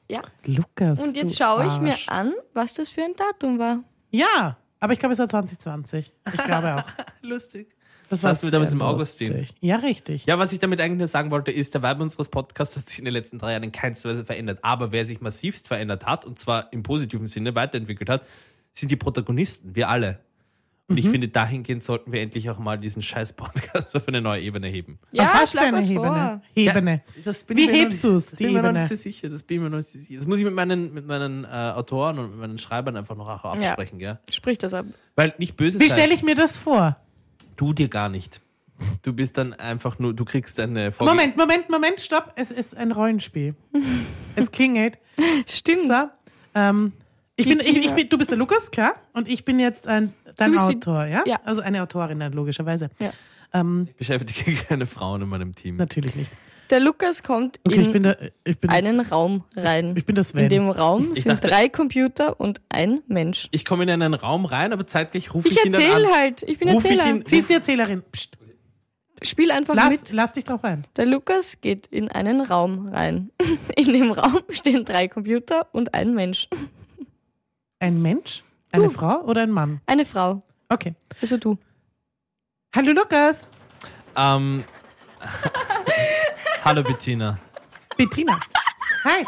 ja. 0.09 0.21
Lukas. 0.45 0.99
Und 0.99 1.15
jetzt 1.15 1.39
du 1.39 1.43
schaue 1.43 1.67
ich 1.67 1.79
mir 1.79 1.95
an, 2.07 2.33
was 2.53 2.73
das 2.73 2.89
für 2.89 3.03
ein 3.03 3.13
Datum 3.15 3.59
war. 3.59 3.83
Ja, 4.11 4.57
aber 4.79 4.93
ich 4.93 4.99
glaube, 4.99 5.13
es 5.13 5.19
war 5.19 5.29
2020. 5.29 6.11
Ich 6.33 6.43
glaube 6.43 6.75
auch. 6.75 6.83
Lustig. 7.21 7.73
Das 8.09 8.21
Das 8.21 8.31
hast 8.31 8.43
du 8.43 8.49
damals 8.51 8.71
im 8.73 8.81
Augustin. 8.81 9.47
Ja, 9.59 9.77
richtig. 9.77 10.25
Ja, 10.25 10.37
was 10.37 10.53
ich 10.53 10.59
damit 10.59 10.79
eigentlich 10.81 10.97
nur 10.99 11.07
sagen 11.07 11.31
wollte, 11.31 11.51
ist, 11.51 11.73
der 11.73 11.81
Vibe 11.83 12.03
unseres 12.03 12.29
Podcasts 12.29 12.77
hat 12.77 12.87
sich 12.89 12.99
in 12.99 13.05
den 13.05 13.13
letzten 13.13 13.39
drei 13.39 13.51
Jahren 13.51 13.63
in 13.63 13.71
keinster 13.71 14.09
Weise 14.09 14.23
verändert. 14.25 14.59
Aber 14.61 14.91
wer 14.91 15.05
sich 15.05 15.21
massivst 15.21 15.67
verändert 15.67 16.05
hat, 16.05 16.25
und 16.25 16.37
zwar 16.37 16.71
im 16.73 16.83
positiven 16.83 17.27
Sinne 17.27 17.55
weiterentwickelt 17.55 18.09
hat, 18.09 18.23
sind 18.71 18.91
die 18.91 18.95
Protagonisten, 18.97 19.75
wir 19.75 19.89
alle. 19.89 20.19
Und 20.89 20.95
Mhm. 20.95 20.97
ich 20.99 21.09
finde, 21.09 21.27
dahingehend 21.29 21.81
sollten 21.81 22.11
wir 22.11 22.19
endlich 22.21 22.49
auch 22.49 22.59
mal 22.59 22.77
diesen 22.77 23.01
scheiß 23.01 23.33
Podcast 23.33 23.95
auf 23.95 24.05
eine 24.07 24.19
neue 24.19 24.41
Ebene 24.41 24.67
heben. 24.67 24.99
Ja, 25.13 25.23
Auf 25.23 25.33
was 25.35 25.41
für 25.41 25.47
schlag 25.57 25.67
eine 25.67 25.77
was 25.77 25.89
Hebene? 25.89 26.05
vor. 26.05 26.41
Hebene. 26.53 27.01
Das 27.23 27.43
bin 27.45 27.57
Wie 27.57 27.67
mir 27.67 27.71
hebst 27.73 27.91
nicht- 27.91 28.03
du's, 28.03 28.25
Das 28.25 28.31
die 28.35 28.43
bin 28.43 28.47
ich 28.47 28.53
mir 28.53 28.61
noch 28.63 28.69
Ebene? 28.69 28.79
nicht 28.81 28.89
so 28.89 28.95
sicher. 28.95 29.29
Das 29.29 29.43
bin 29.43 29.57
ich 29.57 29.63
mir 29.63 29.69
noch 29.69 29.77
nicht 29.77 29.89
so 29.89 29.97
sicher. 29.99 30.15
Das 30.17 30.27
muss 30.27 30.39
ich 30.39 30.43
mit 30.45 30.53
meinen, 30.53 30.93
mit 30.93 31.07
meinen 31.07 31.45
äh, 31.45 31.47
Autoren 31.47 32.19
und 32.19 32.31
mit 32.31 32.39
meinen 32.39 32.57
Schreibern 32.57 32.97
einfach 32.97 33.15
noch 33.15 33.27
auch 33.45 33.55
Ja. 33.55 33.69
absprechen, 33.69 33.97
gell? 33.97 34.19
Sprich 34.29 34.57
das 34.57 34.73
ab. 34.73 34.85
Weil 35.15 35.33
nicht 35.37 35.55
böse 35.55 35.79
Wie 35.79 35.89
stelle 35.89 36.13
ich 36.13 36.21
mir 36.21 36.35
das 36.35 36.57
vor? 36.57 36.97
Du 37.55 37.73
dir 37.73 37.87
gar 37.89 38.09
nicht. 38.09 38.41
Du 39.03 39.13
bist 39.13 39.37
dann 39.37 39.53
einfach 39.53 39.99
nur, 39.99 40.13
du 40.13 40.25
kriegst 40.25 40.59
eine 40.59 40.91
Vorge 40.91 41.11
Moment, 41.13 41.37
Moment, 41.37 41.69
Moment, 41.69 42.01
stopp. 42.01 42.33
Es 42.35 42.51
ist 42.51 42.75
ein 42.75 42.91
Rollenspiel. 42.91 43.55
es 44.35 44.51
klingelt. 44.51 44.97
Stimmt. 45.47 45.85
So, 45.87 46.09
ähm, 46.55 46.91
ich 47.35 47.47
bin, 47.47 47.59
ich, 47.59 47.75
ich 47.77 47.91
bin, 47.91 48.09
du 48.09 48.17
bist 48.17 48.29
der 48.31 48.37
Lukas, 48.37 48.71
klar. 48.71 48.93
Und 49.13 49.27
ich 49.27 49.45
bin 49.45 49.59
jetzt 49.59 49.87
ein, 49.87 50.13
dein 50.35 50.51
die- 50.53 50.57
Autor, 50.59 51.05
ja? 51.05 51.23
ja. 51.25 51.39
Also 51.45 51.61
eine 51.61 51.81
Autorin 51.81 52.19
dann 52.19 52.33
logischerweise. 52.33 52.89
Ja. 52.99 53.11
Ähm, 53.53 53.85
Ich 53.89 53.95
beschäftige 53.95 54.55
keine 54.67 54.85
Frauen 54.85 55.21
in 55.21 55.29
meinem 55.29 55.55
Team. 55.55 55.77
natürlich 55.77 56.15
nicht. 56.15 56.31
Der 56.69 56.79
Lukas 56.79 57.21
kommt 57.23 57.59
Okay, 57.65 57.75
in 57.75 57.81
ich 57.81 57.91
bin 57.91 58.03
der, 58.03 58.31
ich 58.45 58.57
bin, 58.59 58.69
einen 58.69 58.99
Raum 59.01 59.43
rein. 59.55 59.93
ich 59.95 60.05
bin 60.05 60.15
das 60.15 60.31
In 60.31 60.39
Sven. 60.39 60.49
dem 60.49 60.69
Raum 60.69 61.11
Ich 61.13 61.23
sind 61.23 61.33
dachte- 61.33 61.47
drei 61.49 61.69
Computer 61.69 62.39
und 62.39 62.61
ein 62.69 63.01
Mensch. 63.07 63.47
Ich 63.51 63.65
komme 63.65 63.83
in 63.83 63.89
einen 63.89 64.13
Raum 64.13 64.45
rein, 64.45 64.73
aber 64.73 64.87
zeitglich 64.87 65.33
rufe 65.33 65.49
ich, 65.49 65.57
Ich 65.57 65.65
ihn 65.65 65.71
dann 65.71 65.81
erzähle 65.81 66.07
an. 66.07 66.13
halt. 66.13 66.43
Ich 66.43 66.57
bin 66.59 66.69
Ruf 66.69 66.83
ich 66.85 66.91
Erzähler. 66.91 67.09
ihn- 67.17 67.25
Sie 67.25 67.37
ist 67.37 67.49
die 67.49 67.53
Erzählerin. 67.53 68.01
Psst, 68.11 68.37
Spiel 69.21 69.51
einfach 69.51 69.75
lass, 69.75 69.89
mit. 69.89 70.11
lass 70.11 70.33
dich 70.33 70.43
drauf 70.43 70.63
ein. 70.63 70.85
Der 70.97 71.05
Lukas 71.05 71.61
geht 71.61 71.87
in 71.87 72.09
einen 72.09 72.41
Raum 72.41 72.87
rein. 72.89 73.29
In 73.77 73.93
dem 73.93 74.11
Raum 74.11 74.39
stehen 74.49 74.83
drei 74.83 75.07
Computer 75.07 75.67
und 75.71 75.93
ein 75.93 76.13
Mensch. 76.13 76.49
Ein 77.79 78.01
Mensch? 78.01 78.43
Eine 78.71 78.85
Du. 78.85 78.89
Frau 78.89 79.21
oder 79.21 79.43
ein 79.43 79.51
Mann? 79.51 79.79
Eine 79.85 80.03
Frau. 80.05 80.41
Okay. 80.69 80.93
Also 81.21 81.37
du. 81.37 81.57
Hallo 82.75 82.91
Lukas. 82.91 83.47
Ähm, 84.17 84.63
Hallo 86.63 86.83
Bettina. 86.83 87.37
Bettina. 87.97 88.39
Hi. 89.03 89.23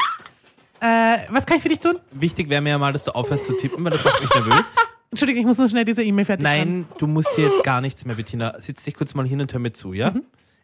Äh, 0.80 1.26
was 1.30 1.46
kann 1.46 1.56
ich 1.58 1.62
für 1.62 1.68
dich 1.68 1.78
tun? 1.80 1.96
Wichtig 2.12 2.48
wäre 2.48 2.60
mir 2.60 2.70
ja 2.70 2.78
mal, 2.78 2.92
dass 2.92 3.04
du 3.04 3.10
aufhörst 3.14 3.46
zu 3.46 3.56
tippen, 3.56 3.84
weil 3.84 3.92
das 3.92 4.04
macht 4.04 4.20
mich 4.20 4.30
nervös. 4.34 4.76
Entschuldigung, 5.10 5.40
ich 5.42 5.46
muss 5.46 5.58
nur 5.58 5.68
schnell 5.68 5.84
diese 5.84 6.02
E-Mail 6.02 6.24
fertig 6.24 6.46
schreiben. 6.46 6.78
Nein, 6.80 6.88
du 6.98 7.06
musst 7.06 7.34
hier 7.34 7.46
jetzt 7.46 7.62
gar 7.64 7.80
nichts 7.80 8.04
mehr, 8.04 8.16
Bettina. 8.16 8.60
Sitz 8.60 8.84
dich 8.84 8.94
kurz 8.94 9.14
mal 9.14 9.26
hin 9.26 9.40
und 9.40 9.52
hör 9.52 9.60
mir 9.60 9.72
zu, 9.72 9.92
ja? 9.92 10.12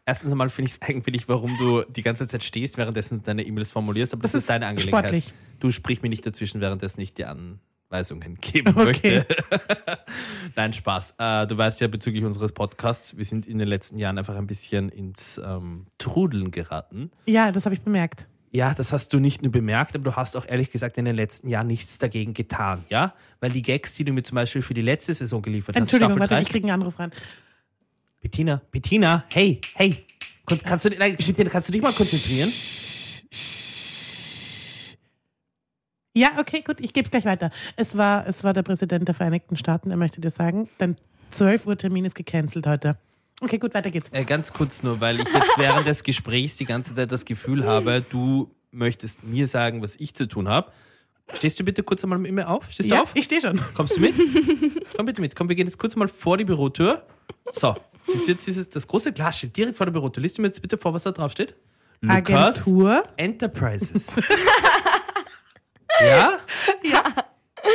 Erstens 0.05 0.33
einmal 0.33 0.49
finde 0.51 0.69
ich 0.71 0.75
es 0.81 0.83
eigenwillig, 0.83 1.29
warum 1.29 1.57
du 1.59 1.83
die 1.85 2.03
ganze 2.03 2.27
Zeit 2.27 2.43
stehst, 2.43 2.77
währenddessen 2.77 3.23
deine 3.23 3.43
E-Mails 3.45 3.71
formulierst, 3.71 4.15
aber 4.15 4.23
das, 4.23 4.33
Das 4.33 4.43
ist 4.43 4.51
deine 4.51 4.65
ist 4.67 4.71
Angelegenheit. 4.71 5.05
sportlich. 5.05 5.33
Du 5.61 5.71
sprich 5.71 6.03
mir 6.03 6.09
nicht 6.09 6.27
dazwischen, 6.27 6.61
währenddessen 6.61 7.01
ich 7.01 7.15
dir 7.15 7.29
Anweisungen 7.93 8.39
geben 8.41 8.75
Okay. 8.75 8.85
möchte. 8.85 9.27
Nein, 10.57 10.73
Spaß. 10.73 11.15
Äh, 11.19 11.47
du 11.47 11.57
weißt 11.59 11.81
ja 11.83 11.89
bezüglich 11.89 12.25
unseres 12.25 12.53
Podcasts, 12.53 13.17
wir 13.19 13.25
sind 13.25 13.47
in 13.47 13.59
den 13.59 13.69
letzten 13.69 13.99
Jahren 13.99 14.19
einfach 14.19 14.35
ein 14.37 14.47
bisschen 14.47 14.89
ins 14.89 15.39
ähm, 15.45 15.87
Trudeln 15.99 16.51
geraten. 16.51 17.11
Ja, 17.27 17.53
das 17.53 17.67
habe 17.67 17.75
ich 17.75 17.83
bemerkt. 17.83 18.27
Ja, 18.51 18.75
das 18.75 18.93
hast 18.93 19.13
du 19.13 19.19
nicht 19.19 19.43
nur 19.43 19.53
bemerkt, 19.53 19.95
aber 19.95 20.05
du 20.05 20.17
hast 20.17 20.37
auch 20.37 20.47
ehrlich 20.47 20.71
gesagt 20.71 20.99
in 20.99 21.05
den 21.07 21.17
letzten 21.17 21.49
Jahren 21.49 21.67
nichts 21.67 21.99
dagegen 21.99 22.35
getan, 22.35 22.85
ja? 22.91 23.15
Weil 23.41 23.51
die 23.51 23.63
Gags, 23.63 23.95
die 23.95 24.05
du 24.05 24.13
mir 24.13 24.23
zum 24.23 24.37
Beispiel 24.37 24.61
für 24.61 24.75
die 24.75 24.83
letzte 24.83 25.15
Saison 25.15 25.41
geliefert 25.41 25.75
hast, 25.75 25.81
Entschuldigung, 25.83 26.19
warte, 26.19 26.35
3, 26.35 26.43
ich 26.43 26.49
kriege 26.49 26.65
einen 26.67 26.83
Anruf 26.83 26.99
rein. 26.99 27.13
Bettina, 28.21 28.61
Bettina, 28.71 29.25
hey, 29.33 29.61
hey, 29.75 30.05
kannst 30.65 30.85
du, 30.85 30.91
nein, 30.91 31.17
kannst 31.51 31.69
du 31.69 31.73
dich 31.73 31.83
mal 31.83 31.93
konzentrieren? 31.93 32.53
Ja, 36.15 36.29
okay, 36.39 36.63
gut, 36.65 36.81
ich 36.81 36.93
gebe 36.93 37.05
es 37.05 37.11
gleich 37.11 37.25
weiter. 37.25 37.51
Es 37.77 37.97
war, 37.97 38.27
es 38.27 38.45
war 38.45 38.53
der 38.53 38.63
Präsident 38.63 39.09
der 39.09 39.15
Vereinigten 39.15 39.57
Staaten, 39.57 39.91
er 39.91 39.97
möchte 39.97 40.21
dir 40.21 40.31
sagen, 40.31 40.69
dein 40.79 40.97
12 41.31 41.67
Uhr 41.67 41.79
Termin 41.79 42.05
ist 42.05 42.15
gecancelt 42.15 42.67
heute. 42.67 42.99
Okay, 43.41 43.59
gut, 43.59 43.75
weiter 43.75 43.91
geht's. 43.91 44.09
Äh, 44.13 44.25
ganz 44.25 44.53
kurz 44.53 44.83
nur, 44.83 45.01
weil 45.01 45.19
ich 45.21 45.29
jetzt 45.33 45.57
während 45.59 45.87
des 45.87 46.03
Gesprächs 46.05 46.57
die 46.57 46.65
ganze 46.67 46.95
Zeit 46.95 47.11
das 47.11 47.25
Gefühl 47.25 47.65
habe, 47.65 48.05
du 48.09 48.51
möchtest 48.71 49.25
mir 49.25 49.47
sagen, 49.47 49.83
was 49.83 49.97
ich 49.97 50.15
zu 50.15 50.29
tun 50.29 50.49
habe. 50.49 50.71
Stehst 51.35 51.59
du 51.59 51.65
bitte 51.65 51.83
kurz 51.83 52.05
einmal 52.05 52.19
mit 52.19 52.33
mir 52.33 52.47
auf? 52.49 52.71
Stehst 52.71 52.91
du 52.91 52.95
Ja, 52.95 53.03
auf? 53.03 53.13
ich 53.15 53.25
stehe 53.25 53.41
schon. 53.41 53.59
Kommst 53.75 53.97
du 53.97 54.01
mit? 54.01 54.15
Komm 54.97 55.07
bitte 55.07 55.21
mit. 55.21 55.35
Komm, 55.35 55.49
wir 55.49 55.57
gehen 55.57 55.67
jetzt 55.67 55.79
kurz 55.79 55.97
mal 55.97 56.09
vor 56.09 56.37
die 56.37 56.45
Bürotür. 56.45 57.03
So, 57.53 57.75
siehst 58.07 58.27
du 58.29 58.33
jetzt 58.33 58.47
dieses, 58.47 58.69
das 58.69 58.87
große 58.87 59.13
Glasschild 59.13 59.57
direkt 59.57 59.77
vor 59.79 59.87
der 59.87 59.93
Bürotür. 59.93 60.23
Liest 60.23 60.37
du 60.39 60.43
mir 60.43 60.49
jetzt 60.49 60.61
bitte 60.61 60.77
vor, 60.77 60.93
was 60.93 61.05
da 61.05 61.13
drauf 61.13 61.33
steht? 61.33 61.55
Lukas 62.03 62.27
Agentur. 62.67 63.05
Enterprises. 63.17 64.09
ja? 66.01 66.33
Ja. 66.85 67.03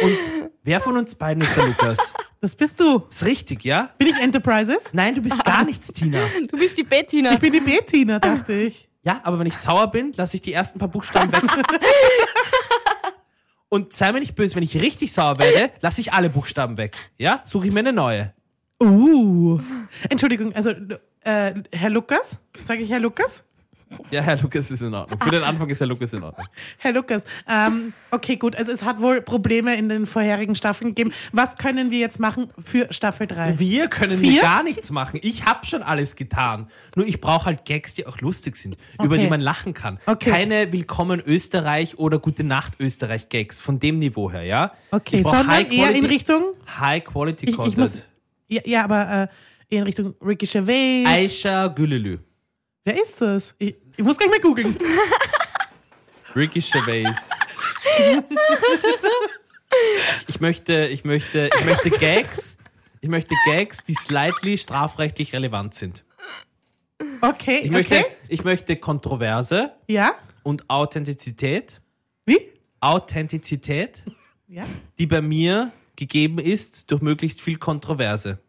Und 0.02 0.52
wer 0.64 0.82
von 0.82 0.98
uns 0.98 1.16
beiden 1.16 1.42
ist 1.44 1.56
der 1.56 1.66
Lukas? 1.66 2.14
Das 2.42 2.56
bist 2.56 2.80
du. 2.80 3.04
Ist 3.10 3.26
richtig, 3.26 3.64
ja? 3.64 3.90
Bin 3.98 4.10
ich 4.10 4.18
Enterprises? 4.18 4.90
Nein, 4.92 5.16
du 5.16 5.22
bist 5.22 5.44
gar 5.44 5.64
nichts, 5.64 5.88
Tina. 5.94 6.20
Du 6.50 6.58
bist 6.58 6.78
die 6.78 6.84
Bettina. 6.84 7.34
Ich 7.34 7.40
bin 7.40 7.54
die 7.54 7.62
Bettina, 7.62 8.20
dachte 8.20 8.54
ich. 8.68 8.90
Ja, 9.04 9.22
aber 9.24 9.40
wenn 9.40 9.48
ich 9.48 9.56
sauer 9.56 9.90
bin, 9.90 10.12
lasse 10.18 10.36
ich 10.36 10.42
die 10.42 10.52
ersten 10.52 10.78
paar 10.78 10.90
Buchstaben 10.90 11.32
weg. 11.32 11.42
Und 13.70 13.94
sei 13.94 14.12
mir 14.12 14.20
nicht 14.20 14.36
böse, 14.36 14.56
wenn 14.56 14.64
ich 14.64 14.80
richtig 14.82 15.14
sauer 15.14 15.40
werde, 15.40 15.74
lasse 15.82 16.02
ich 16.02 16.14
alle 16.14 16.30
Buchstaben 16.30 16.78
weg. 16.78 16.96
Ja? 17.18 17.42
Suche 17.46 17.68
ich 17.68 17.74
mir 17.74 17.80
eine 17.80 17.94
neue. 17.94 18.34
Uh. 18.82 19.60
Entschuldigung, 20.10 20.54
also 20.54 20.72
äh, 21.22 21.54
Herr 21.72 21.90
Lukas? 21.90 22.40
Sage 22.66 22.82
ich 22.82 22.90
Herr 22.90 23.00
Lukas? 23.00 23.44
Ja, 24.12 24.22
Herr 24.22 24.38
Lukas 24.42 24.70
ist 24.72 24.82
in 24.82 24.94
Ordnung. 24.94 25.20
Für 25.22 25.32
den 25.32 25.44
Anfang 25.44 25.70
ist 25.70 25.80
Herr 25.80 25.88
Lukas 25.88 26.12
in 26.14 26.24
Ordnung. 26.24 26.46
Herr 26.78 26.92
Lukas, 26.94 27.24
ähm, 27.50 27.94
okay, 28.12 28.36
gut. 28.36 28.56
Also 28.56 28.72
es 28.72 28.84
hat 28.84 29.02
wohl 29.02 29.22
Probleme 29.22 29.76
in 29.78 29.88
den 29.90 30.06
vorherigen 30.06 30.56
Staffeln 30.56 30.90
gegeben. 30.96 31.14
Was 31.32 31.58
können 31.58 31.90
wir 31.92 32.00
jetzt 32.00 32.20
machen 32.20 32.50
für 32.64 32.88
Staffel 32.92 33.28
3? 33.28 33.60
Wir 33.60 33.88
können 33.88 34.18
Vier? 34.20 34.42
gar 34.42 34.64
nichts 34.64 34.92
machen. 34.92 35.20
Ich 35.24 35.46
habe 35.46 35.66
schon 35.66 35.84
alles 35.84 36.16
getan. 36.16 36.68
Nur 36.96 37.06
ich 37.08 37.22
brauche 37.22 37.46
halt 37.46 37.66
Gags, 37.66 37.96
die 37.96 38.06
auch 38.06 38.20
lustig 38.22 38.56
sind, 38.58 38.78
über 39.02 39.16
Okay. 39.16 39.24
die 39.24 39.30
man 39.30 39.42
lachen 39.42 39.74
kann. 39.74 40.00
Okay. 40.06 40.30
Keine 40.32 40.72
Willkommen 40.74 41.22
Österreich 41.26 41.98
oder 41.98 42.20
Gute 42.20 42.44
Nacht 42.44 42.74
Österreich 42.80 43.30
Gags 43.30 43.62
von 43.62 43.80
dem 43.80 43.98
Niveau 44.00 44.32
her, 44.32 44.44
ja? 44.44 44.72
Okay, 44.92 45.18
Ich 45.18 45.24
sondern 45.24 45.48
High 45.48 45.72
eher 45.74 45.92
in 45.96 46.06
Richtung. 46.06 46.44
High 46.80 47.04
Quality 47.04 47.46
Ich, 47.46 47.52
ich 47.52 47.56
Content. 47.56 47.78
muss, 47.78 48.04
ja, 48.50 48.62
ja, 48.66 48.84
aber 48.84 49.02
äh, 49.10 49.28
eher 49.76 49.80
in 49.80 49.84
Richtung 49.84 50.14
Ricky 50.22 50.46
Gervais. 50.46 51.06
Aisha 51.08 51.68
Gülelü. 51.68 52.20
Wer 52.88 53.02
ist 53.02 53.20
das? 53.20 53.54
Ich, 53.58 53.76
ich 53.98 54.04
muss 54.06 54.18
gleich 54.18 54.30
mal 54.30 54.40
googeln. 54.40 54.74
Ricky 56.38 56.62
Gervais. 56.62 57.18
ich 60.30 60.40
möchte, 60.40 60.86
ich 60.86 61.04
möchte, 61.04 61.50
ich 61.54 61.66
möchte 61.66 61.90
Gags, 61.90 62.56
ich 63.02 63.10
möchte 63.10 63.36
Gags, 63.46 63.84
die 63.84 63.94
slightly 63.94 64.58
strafrechtlich 64.58 65.34
relevant 65.34 65.76
sind. 65.76 66.06
Okay, 67.20 67.60
Ich 67.66 67.72
möchte, 67.72 67.98
okay. 67.98 68.06
ich 68.30 68.46
möchte 68.46 68.78
Kontroverse 68.78 69.74
Ja? 69.90 70.14
und 70.44 70.70
Authentizität, 70.70 71.82
Wie? 72.26 72.40
Authentizität, 72.80 74.02
Ja? 74.48 74.64
die 74.98 75.08
bei 75.08 75.22
mir 75.22 75.74
gegeben 75.98 76.40
ist 76.40 76.90
durch 76.90 77.02
möglichst 77.02 77.42
viel 77.42 77.58
Kontroverse. 77.58 78.40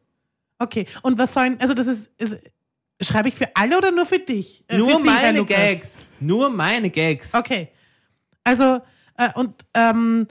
Okay. 0.60 0.86
Und 1.02 1.18
was 1.18 1.34
sollen, 1.34 1.58
also 1.60 1.74
das 1.74 1.88
ist, 1.88 2.10
ist 2.18 2.36
schreibe 3.00 3.28
ich 3.28 3.34
für 3.34 3.54
alle 3.54 3.78
oder 3.78 3.90
nur 3.90 4.06
für 4.06 4.18
dich? 4.18 4.64
Äh, 4.68 4.78
Nur 4.78 4.98
für 4.98 5.04
meine? 5.04 5.44
Gags. 5.44 5.96
Nur 6.20 6.50
meine 6.50 6.90
Gags. 6.90 7.34
Okay. 7.34 7.68
Also, 8.44 8.80
äh, 9.16 9.28
und 9.34 9.54
ähm, 9.74 10.26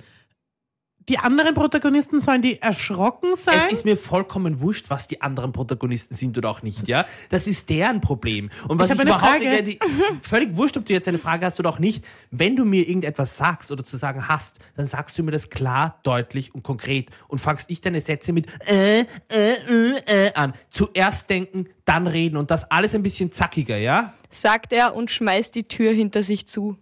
die 1.09 1.17
anderen 1.19 1.53
Protagonisten 1.53 2.19
sollen 2.19 2.41
die 2.41 2.61
erschrocken 2.61 3.35
sein? 3.35 3.55
Es 3.67 3.73
ist 3.73 3.85
mir 3.85 3.97
vollkommen 3.97 4.59
wurscht, 4.59 4.89
was 4.89 5.07
die 5.07 5.21
anderen 5.21 5.51
Protagonisten 5.51 6.15
sind 6.15 6.37
oder 6.37 6.49
auch 6.49 6.61
nicht, 6.61 6.87
ja. 6.87 7.05
Das 7.29 7.47
ist 7.47 7.69
deren 7.69 8.01
Problem. 8.01 8.49
Und 8.67 8.79
was 8.79 8.89
Ich 8.89 8.95
ich, 8.95 8.99
habe 8.99 9.09
eine 9.09 9.17
überhaupt 9.17 9.41
Frage. 9.41 9.63
nicht, 9.63 9.83
die, 9.83 10.21
völlig 10.21 10.55
wurscht, 10.55 10.77
ob 10.77 10.85
du 10.85 10.93
jetzt 10.93 11.07
eine 11.07 11.17
Frage 11.17 11.45
hast 11.45 11.59
oder 11.59 11.69
auch 11.69 11.79
nicht. 11.79 12.03
Wenn 12.31 12.55
du 12.55 12.65
mir 12.65 12.87
irgendetwas 12.87 13.37
sagst 13.37 13.71
oder 13.71 13.83
zu 13.83 13.97
sagen 13.97 14.27
hast, 14.27 14.59
dann 14.75 14.87
sagst 14.87 15.17
du 15.17 15.23
mir 15.23 15.31
das 15.31 15.49
klar, 15.49 15.99
deutlich 16.03 16.53
und 16.53 16.63
konkret 16.63 17.09
und 17.27 17.39
fangst 17.39 17.69
nicht 17.69 17.85
deine 17.85 18.01
Sätze 18.01 18.33
mit 18.33 18.47
äh, 18.69 19.01
äh, 19.01 19.05
äh, 19.31 20.27
äh 20.27 20.33
an. 20.33 20.53
Zuerst 20.69 21.29
denken, 21.29 21.67
dann 21.85 22.07
reden 22.07 22.37
und 22.37 22.51
das 22.51 22.69
alles 22.69 22.93
ein 22.95 23.03
bisschen 23.03 23.31
zackiger, 23.31 23.77
ja? 23.77 24.13
sagt 24.29 24.73
er 24.73 24.95
und 24.95 25.11
schmeißt 25.11 25.55
die 25.55 25.63
Tür 25.63 25.91
hinter 25.91 26.23
sich 26.23 26.47
zu. 26.47 26.77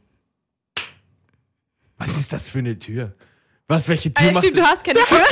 Was 1.98 2.18
ist 2.18 2.34
das 2.34 2.50
für 2.50 2.60
eine 2.60 2.78
Tür? 2.78 3.14
Was, 3.68 3.90
welche 3.90 4.12
Ah, 4.16 4.20
Tür 4.22 4.32
ja, 4.32 4.38
stimmt, 4.38 4.58
du 4.58 4.64
hast 4.64 4.84
keine 4.84 5.00
Tür. 5.00 5.18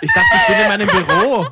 Ich 0.00 0.12
dachte, 0.12 0.28
ich 0.32 0.46
bin 0.46 0.62
in 0.62 0.68
meinem 0.68 0.86
Büro. 0.86 1.46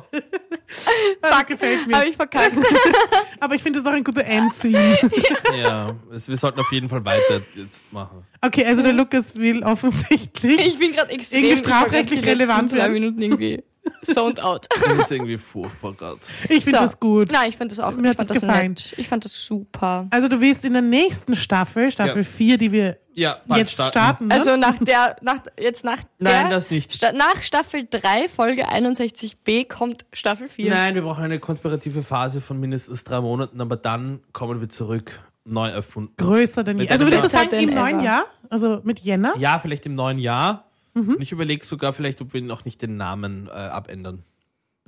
das 1.21 1.45
gefällt 1.47 1.85
mir. 1.85 1.97
Habe 1.97 2.07
ich 2.07 2.15
verkackt. 2.15 2.53
Aber 3.41 3.55
ich 3.55 3.61
finde 3.61 3.79
es 3.79 3.85
auch 3.85 3.91
ein 3.91 4.05
guter 4.05 4.23
Endscene. 4.23 4.97
Ja, 5.57 5.93
es, 6.13 6.29
wir 6.29 6.37
sollten 6.37 6.61
auf 6.61 6.71
jeden 6.71 6.87
Fall 6.87 7.03
weiter 7.03 7.41
jetzt 7.55 7.91
machen. 7.91 8.25
Okay, 8.41 8.63
also 8.65 8.83
der 8.83 8.93
Lukas 8.93 9.35
will 9.35 9.63
offensichtlich. 9.63 10.65
Ich 10.65 10.79
bin 10.79 10.93
gerade 10.93 11.11
extrem 11.11 11.43
Irgendwie 11.43 11.57
strafrechtlich 11.57 12.25
relevant 12.25 12.71
zwei 12.71 12.77
werden. 12.77 12.93
Minuten 12.93 13.21
irgendwie 13.21 13.61
zoned 14.03 14.39
out. 14.41 14.67
Das 14.83 14.97
ist 14.99 15.11
irgendwie 15.11 15.37
furchtbar 15.37 15.93
gerade. 15.93 16.17
Ich 16.49 16.63
finde 16.63 16.77
So. 16.79 16.83
das 16.83 16.99
gut. 16.99 17.31
Nein, 17.31 17.49
ich 17.49 17.57
fand 17.57 17.71
das 17.71 17.79
auch. 17.79 17.91
Mir 17.95 18.03
ich 18.03 18.07
hat 18.09 18.17
fand 18.17 18.29
das 18.29 18.41
gefallen. 18.41 18.69
nett. 18.71 18.93
Ich 18.97 19.07
fand 19.07 19.25
das 19.25 19.45
super. 19.45 20.07
Also 20.11 20.27
du 20.27 20.39
willst 20.41 20.63
in 20.65 20.73
der 20.73 20.81
nächsten 20.81 21.35
Staffel, 21.35 21.91
Staffel 21.91 22.21
Ja. 22.23 22.27
4, 22.27 22.57
die 22.57 22.71
wir 22.71 22.97
Ja, 23.13 23.37
jetzt 23.55 23.73
starten, 23.73 24.27
ne? 24.27 24.33
Also 24.35 24.55
nach 24.57 24.77
der, 24.79 25.15
nach, 25.21 25.39
jetzt 25.59 25.83
nach 25.83 25.97
Nein, 26.19 26.47
der, 26.47 26.57
das 26.57 26.69
nicht. 26.71 26.93
Sta 26.93 27.11
nach 27.11 27.41
Staffel 27.41 27.87
3, 27.89 28.27
Folge 28.27 28.69
61b 28.69 29.67
kommt 29.67 30.05
Staffel 30.13 30.47
4. 30.47 30.69
Nein, 30.71 30.95
wir 30.95 31.01
brauchen 31.01 31.23
eine 31.23 31.39
konspirative 31.39 32.03
Phase 32.03 32.41
von 32.41 32.59
mindestens 32.59 33.03
drei 33.03 33.21
Monaten, 33.21 33.59
aber 33.61 33.75
dann 33.75 34.21
kommen 34.33 34.61
wir 34.61 34.69
zurück, 34.69 35.19
neu 35.45 35.69
erfunden. 35.69 36.13
größer 36.17 36.63
denn 36.63 36.77
je. 36.79 36.89
Also 36.89 37.05
würdest 37.05 37.23
du 37.23 37.29
sagen, 37.29 37.49
im 37.51 37.73
neuen 37.73 37.95
ever. 37.97 38.03
Jahr? 38.05 38.25
Also 38.49 38.81
mit 38.83 38.99
Jänner? 38.99 39.33
Ja, 39.37 39.59
vielleicht 39.59 39.85
im 39.85 39.93
neuen 39.93 40.19
Jahr. 40.19 40.66
Mhm. 41.03 41.13
Und 41.15 41.21
ich 41.21 41.31
überlege 41.31 41.65
sogar 41.65 41.93
vielleicht, 41.93 42.21
ob 42.21 42.33
wir 42.33 42.41
noch 42.41 42.65
nicht 42.65 42.81
den 42.81 42.97
Namen 42.97 43.47
äh, 43.47 43.51
abändern. 43.51 44.23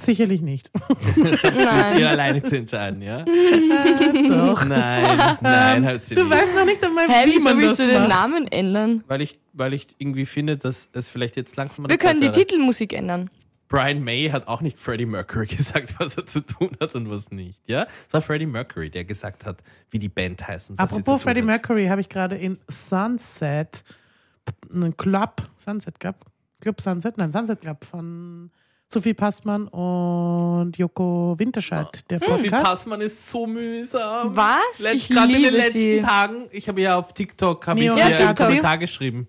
Sicherlich 0.01 0.41
nicht. 0.41 0.71
Nein. 1.17 1.99
Ihr 1.99 2.09
alleine 2.09 2.41
zu 2.41 2.55
entscheiden, 2.57 3.01
ja? 3.01 3.25
Doch. 4.29 4.63
Nein, 4.65 5.37
nein, 5.41 5.85
halt 5.85 6.05
sie 6.05 6.15
Du 6.15 6.23
nicht. 6.23 6.31
weißt 6.33 6.55
noch 6.55 6.63
nicht 6.65 6.83
einmal, 6.85 7.05
Hä, 7.09 7.25
wie 7.29 7.39
man 7.43 7.55
das 7.59 7.63
willst 7.65 7.79
du 7.79 7.87
den 7.87 7.95
macht. 8.03 8.09
Namen 8.09 8.47
ändern? 8.47 9.03
Weil 9.07 9.21
ich, 9.21 9.39
weil 9.53 9.73
ich 9.73 9.87
irgendwie 9.97 10.25
finde, 10.25 10.55
dass 10.57 10.87
es 10.93 11.09
vielleicht 11.09 11.35
jetzt 11.35 11.57
langsam 11.57 11.83
an 11.85 11.89
Wir 11.91 11.97
der 11.97 12.07
Zeit 12.07 12.19
können 12.21 12.31
die. 12.31 12.39
Titelmusik 12.39 12.93
ändern. 12.93 13.29
Brian 13.67 14.01
May 14.03 14.29
hat 14.29 14.47
auch 14.47 14.61
nicht 14.61 14.79
Freddie 14.79 15.05
Mercury 15.05 15.45
gesagt, 15.57 15.93
was 15.99 16.15
er 16.17 16.25
zu 16.25 16.45
tun 16.45 16.71
hat 16.79 16.95
und 16.95 17.09
was 17.09 17.29
nicht. 17.31 17.67
Ja, 17.67 17.83
es 18.07 18.13
war 18.13 18.21
Freddie 18.21 18.45
Mercury, 18.47 18.89
der 18.89 19.03
gesagt 19.03 19.45
hat, 19.45 19.61
wie 19.91 19.99
die 19.99 20.09
Band 20.09 20.47
heißt. 20.47 20.71
und 20.71 20.79
was 20.79 20.89
sie 20.91 20.95
zu 20.95 21.01
Apropos 21.01 21.19
tun 21.21 21.23
Freddie 21.25 21.41
hat. 21.41 21.45
Mercury 21.47 21.87
habe 21.87 21.99
ich 22.01 22.07
gerade 22.09 22.35
in 22.37 22.57
Sunset, 22.69 23.83
einen 24.73 24.95
Club, 24.97 25.41
Sunset 25.65 25.99
Club, 25.99 26.15
Club 26.61 26.81
Sunset, 26.81 27.17
nein, 27.17 27.31
Sunset 27.31 27.61
Club 27.61 27.83
von 27.85 28.51
Sophie 28.91 29.13
Passmann 29.13 29.67
und 29.67 30.75
Joko 30.77 31.35
Winterscheid, 31.37 31.87
der 32.09 32.17
Sophie 32.17 32.49
Podcast. 32.49 32.63
Passmann 32.63 33.01
ist 33.01 33.29
so 33.29 33.45
mühsam. 33.45 34.35
Was? 34.35 34.79
Letzt, 34.79 34.95
Ich 34.95 35.09
gerade 35.09 35.33
in 35.35 35.43
den 35.43 35.53
letzten 35.53 35.77
sie. 35.77 35.99
Tagen, 35.99 36.47
ich 36.51 36.67
habe 36.67 36.81
ja 36.81 36.97
auf 36.97 37.13
TikTok 37.13 37.67
habe 37.67 37.79
ich 37.79 37.85
Ja, 37.85 37.95
einen 37.95 38.15
TikTok. 38.15 38.47
Kommentar 38.47 38.77
geschrieben. 38.79 39.27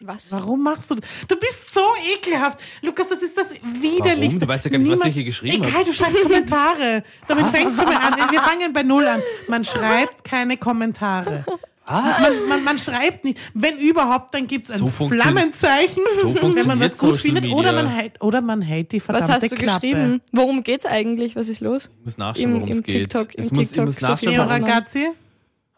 Was? 0.00 0.30
Warum 0.32 0.62
machst 0.62 0.90
du 0.90 0.96
das? 0.96 1.08
Du 1.28 1.36
bist 1.38 1.72
so 1.72 1.80
ekelhaft. 2.14 2.60
Lukas, 2.82 3.08
das 3.08 3.22
ist 3.22 3.38
das 3.38 3.54
widerlichste. 3.54 4.22
Warum? 4.22 4.40
Du 4.40 4.48
weißt 4.48 4.64
ja 4.66 4.70
gar 4.72 4.78
nicht, 4.78 4.90
was 4.90 5.04
ich 5.06 5.14
hier 5.14 5.24
geschrieben 5.24 5.62
Egal, 5.62 5.72
habe. 5.72 5.84
du 5.84 5.92
schreibst 5.94 6.20
Kommentare. 6.22 7.04
Damit 7.26 7.46
fängst 7.46 7.78
du 7.78 7.84
mal 7.84 7.96
an. 7.96 8.30
Wir 8.30 8.40
fangen 8.40 8.72
bei 8.74 8.82
Null 8.82 9.06
an. 9.06 9.22
Man 9.48 9.64
schreibt 9.64 10.24
keine 10.24 10.58
Kommentare. 10.58 11.44
Was? 11.86 12.20
Man, 12.20 12.48
man, 12.48 12.64
man 12.64 12.78
schreibt 12.78 13.24
nicht. 13.24 13.38
Wenn 13.52 13.78
überhaupt, 13.78 14.32
dann 14.34 14.46
gibt 14.46 14.68
es 14.68 14.72
ein 14.74 14.78
So 14.78 14.88
Flammenzeichen, 14.88 16.02
So 16.20 16.34
wenn 16.56 16.66
man 16.66 16.80
was 16.80 16.92
gut 16.98 17.10
Social 17.10 17.16
findet. 17.16 17.44
Media. 17.44 17.56
Oder 17.58 17.72
man, 17.72 17.88
hält, 17.88 18.20
oder 18.22 18.40
man 18.40 18.62
hält 18.62 18.92
die 18.92 18.98
Was 19.00 19.04
verdammte 19.04 19.32
hast 19.34 19.52
du 19.52 19.56
Klappe. 19.56 19.80
geschrieben? 19.88 20.20
Worum 20.32 20.62
geht's 20.62 20.86
eigentlich? 20.86 21.36
Was 21.36 21.48
ist 21.48 21.60
los? 21.60 21.90
Ich 21.98 22.04
muss 22.04 22.18
nachschauen, 22.18 22.44
Im- 22.44 22.54
worum 22.54 22.68
es 22.70 22.76
im 22.78 22.82
geht. 22.84 23.12
TikTok- 23.14 23.34
im 23.34 23.44
ich 23.44 23.50
muss, 23.52 23.68
TikTok 23.68 23.82
ich 23.82 23.86
muss 23.86 24.00
nachschauen, 24.00 24.32
Neo 24.34 24.42
was. 24.44 24.50
Ragazzi. 24.52 25.08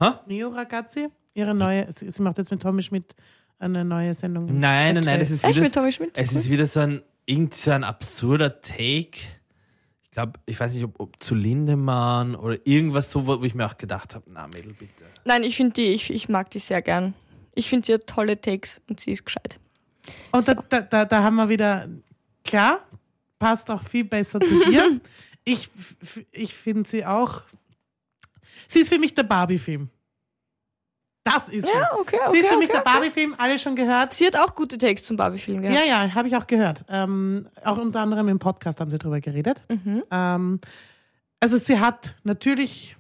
Hä? 0.01 0.07
Neo 0.27 0.49
Ragazzi. 0.51 1.09
Ihre 1.35 1.55
neue, 1.55 1.87
sie, 1.93 2.11
sie 2.11 2.23
macht 2.23 2.39
jetzt 2.39 2.51
mit 2.51 2.63
Tommy 2.63 2.83
Schmidt 2.83 3.15
eine 3.59 3.85
neue 3.85 4.15
Sendung. 4.15 4.47
Nein, 4.47 4.95
nein, 4.95 5.05
nein, 5.05 5.21
das 5.21 5.31
ist 5.31 5.43
Echt 5.45 5.55
wieder, 5.57 5.65
mit 5.65 5.75
Tommy 5.75 5.91
Schmidt? 5.93 6.17
es 6.19 6.33
ist 6.33 6.51
wieder 6.51 6.67
so 6.67 6.81
ein, 6.81 7.03
irgend 7.27 7.55
so 7.55 7.71
ein 7.73 7.85
absurder 7.85 8.61
Take. 8.61 9.19
Ich 10.17 10.19
glaube, 10.19 10.41
ich 10.47 10.59
weiß 10.59 10.73
nicht, 10.73 10.85
ob, 10.85 10.99
ob 10.99 11.23
zu 11.23 11.35
Lindemann 11.35 12.37
oder 12.37 12.57
irgendwas 12.65 13.13
so, 13.13 13.27
wo 13.27 13.45
ich 13.45 13.55
mir 13.55 13.67
auch 13.67 13.77
gedacht 13.77 14.15
habe, 14.15 14.25
na 14.31 14.47
Mädel, 14.47 14.73
bitte. 14.73 15.05
Nein, 15.27 15.45
ich 15.45 15.57
finde 15.57 15.75
die, 15.75 15.89
ich, 15.89 16.11
ich 16.11 16.31
mag 16.31 16.49
die 16.49 16.59
sehr 16.59 16.81
gern. 16.81 17.13
Ich 17.55 17.69
finde 17.69 17.87
sie 17.87 17.93
hat 17.93 18.07
tolle 18.07 18.41
Takes 18.41 18.81
und 18.89 18.99
sie 18.99 19.11
ist 19.11 19.27
gescheit. 19.27 19.61
Und 20.33 20.49
da, 20.49 20.55
da, 20.55 20.81
da, 20.81 21.05
da 21.05 21.23
haben 21.23 21.37
wir 21.37 21.51
wieder, 21.51 21.91
klar, 22.45 22.87
passt 23.39 23.71
auch 23.71 23.83
viel 23.83 24.05
besser 24.05 24.41
zu 24.41 24.59
dir. 24.65 25.01
Ich, 25.49 25.71
ich 26.33 26.55
finde 26.55 26.89
sie 26.89 27.07
auch, 27.07 27.43
sie 28.67 28.81
ist 28.81 28.89
für 28.89 28.99
mich 28.99 29.15
der 29.15 29.23
Barbie-Film. 29.23 29.91
Das 31.27 31.49
ist 31.49 31.65
Ja, 31.67 31.73
sie. 31.73 32.01
okay, 32.01 32.17
Sie 32.17 32.29
okay. 32.29 32.39
ist 32.41 32.49
für 32.49 32.57
mich 32.59 32.69
okay, 32.71 32.79
der 32.79 32.81
okay. 32.87 32.91
Barbie-Film, 32.99 33.35
alle 33.39 33.59
schon 33.59 33.75
gehört. 33.77 34.13
Sie 34.15 34.27
hat 34.27 34.37
auch 34.37 34.55
gute 34.55 34.79
Takes 34.79 35.03
zum 35.05 35.17
Barbie-Film 35.17 35.61
gehabt. 35.63 35.79
Ja, 35.79 35.85
ja, 36.05 36.15
habe 36.15 36.29
ich 36.29 36.37
auch 36.37 36.47
gehört. 36.47 36.85
Ähm, 36.89 37.49
auch 37.65 37.79
unter 37.79 38.01
anderem 38.01 38.29
im 38.29 38.39
Podcast 38.39 38.81
haben 38.81 38.91
sie 38.91 38.99
drüber 38.99 39.21
geredet. 39.21 39.63
Mhm. 39.69 40.03
Ähm, 40.11 40.61
also 41.41 41.57
sie 41.57 41.79
hat 41.81 42.15
natürlich, 42.25 42.97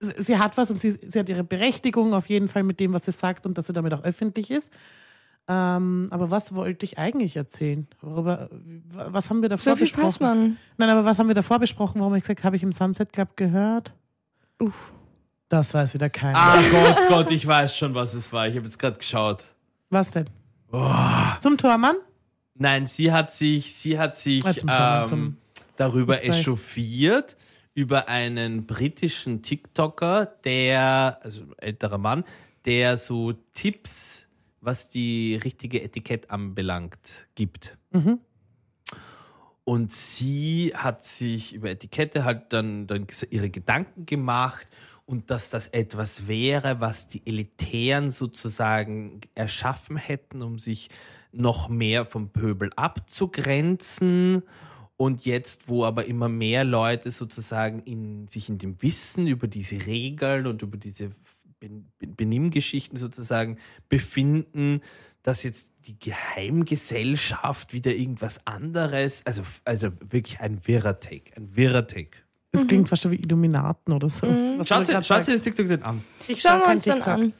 sie 0.00 0.12
sie 0.18 0.38
hat 0.38 0.56
was 0.56 0.70
und 0.70 0.78
sie, 0.80 0.90
sie 0.90 1.18
hat 1.18 1.28
ihre 1.28 1.44
Berechtigung 1.44 2.14
auf 2.14 2.28
jeden 2.28 2.48
Fall 2.48 2.62
mit 2.62 2.80
dem, 2.80 2.92
was 2.92 3.04
sie 3.04 3.12
sagt 3.12 3.46
und 3.46 3.56
dass 3.58 3.66
sie 3.66 3.72
damit 3.72 3.94
auch 3.94 4.02
öffentlich 4.02 4.50
ist. 4.50 4.72
Ähm, 5.48 6.06
aber 6.10 6.30
was 6.30 6.54
wollte 6.54 6.84
ich 6.86 6.98
eigentlich 6.98 7.36
erzählen? 7.36 7.88
Worüber, 8.00 8.48
was 8.88 9.28
haben 9.28 9.42
wir 9.42 9.48
davor 9.48 9.72
Sophie 9.72 9.84
besprochen? 9.84 10.04
Passmann. 10.04 10.56
Nein, 10.78 10.88
aber 10.88 11.04
was 11.04 11.18
haben 11.18 11.26
wir 11.28 11.34
davor 11.34 11.58
besprochen? 11.58 12.00
Warum 12.00 12.14
ich 12.14 12.22
gesagt 12.22 12.44
habe, 12.44 12.54
ich 12.56 12.62
im 12.62 12.72
Sunset 12.72 13.12
Club 13.12 13.36
gehört? 13.36 13.92
Uff. 14.60 14.92
Das 15.52 15.74
weiß 15.74 15.92
wieder 15.92 16.08
keiner. 16.08 16.38
Ah 16.38 16.62
Gott, 16.70 16.96
Gott, 17.10 17.30
ich 17.30 17.46
weiß 17.46 17.76
schon, 17.76 17.94
was 17.94 18.14
es 18.14 18.32
war. 18.32 18.48
Ich 18.48 18.56
habe 18.56 18.64
jetzt 18.64 18.78
gerade 18.78 18.96
geschaut. 18.96 19.44
Was 19.90 20.10
denn? 20.12 20.30
Zum 21.40 21.58
Tormann? 21.58 21.96
Nein, 22.54 22.86
sie 22.86 23.12
hat 23.12 23.30
sich, 23.34 23.74
sie 23.74 23.98
hat 23.98 24.16
sich 24.16 24.46
Ah, 24.46 24.54
zum 24.54 24.68
Torwart, 24.70 25.12
ähm, 25.12 25.36
darüber 25.76 26.14
Fußball. 26.14 26.38
echauffiert 26.38 27.36
über 27.74 28.08
einen 28.08 28.64
britischen 28.64 29.42
TikToker, 29.42 30.24
der, 30.42 31.18
also 31.22 31.42
ein 31.42 31.52
älterer 31.58 31.98
Mann, 31.98 32.24
der 32.64 32.96
so 32.96 33.34
Tipps, 33.52 34.26
was 34.62 34.88
die 34.88 35.38
richtige 35.44 35.82
Etikett 35.82 36.30
anbelangt, 36.30 37.26
gibt. 37.34 37.76
Und 39.64 39.92
sie 39.92 40.72
hat 40.74 41.04
sich 41.04 41.52
über 41.52 41.68
Etikette 41.68 42.24
halt 42.24 42.54
dann, 42.54 42.86
dann 42.86 43.06
ihre 43.28 43.50
Gedanken 43.50 44.06
gemacht 44.06 44.66
und 45.12 45.30
dass 45.30 45.50
das 45.50 45.68
etwas 45.68 46.26
wäre, 46.26 46.80
was 46.80 47.06
die 47.06 47.20
Elitären 47.26 48.10
sozusagen 48.10 49.20
erschaffen 49.34 49.98
hätten, 49.98 50.40
um 50.40 50.58
sich 50.58 50.88
noch 51.32 51.68
mehr 51.68 52.06
vom 52.06 52.30
Pöbel 52.30 52.70
abzugrenzen. 52.76 54.42
Und 54.96 55.24
jetzt, 55.26 55.68
wo 55.68 55.84
aber 55.84 56.06
immer 56.06 56.28
mehr 56.28 56.64
Leute 56.64 57.10
sozusagen 57.10 57.80
in, 57.80 58.26
sich 58.28 58.48
in 58.48 58.56
dem 58.56 58.80
Wissen 58.80 59.26
über 59.26 59.48
diese 59.48 59.86
Regeln 59.86 60.46
und 60.46 60.62
über 60.62 60.78
diese 60.78 61.10
Ben- 61.60 61.92
Ben- 61.98 62.16
Benimmgeschichten 62.16 62.96
sozusagen 62.96 63.58
befinden, 63.88 64.80
dass 65.22 65.42
jetzt 65.42 65.72
die 65.86 65.98
Geheimgesellschaft 65.98 67.72
wieder 67.72 67.94
irgendwas 67.94 68.46
anderes, 68.46 69.26
also, 69.26 69.42
also 69.64 69.88
wirklich 70.00 70.40
ein 70.40 70.66
wirrer 70.66 71.00
Take, 71.00 71.36
ein 71.36 71.54
wirrer 71.54 71.86
Take. 71.86 72.18
Das 72.52 72.66
klingt 72.66 72.88
fast 72.88 73.02
schon 73.02 73.12
wie 73.12 73.16
Illuminaten 73.16 73.92
oder 73.94 74.08
so. 74.10 74.26
Was 74.26 74.68
Schaut 74.68 74.86
sie, 74.86 74.92
sie 74.92 75.32
das 75.32 75.42
TikTok 75.42 75.66
nicht 75.68 75.82
an. 75.82 76.04
Ich 76.28 76.40
Schauen 76.40 76.52
schau 76.52 76.58
wir 76.60 76.64
kein 76.66 76.74
uns 76.76 76.84
dann 76.84 76.96
TikTok. 76.98 77.14
an. 77.14 77.32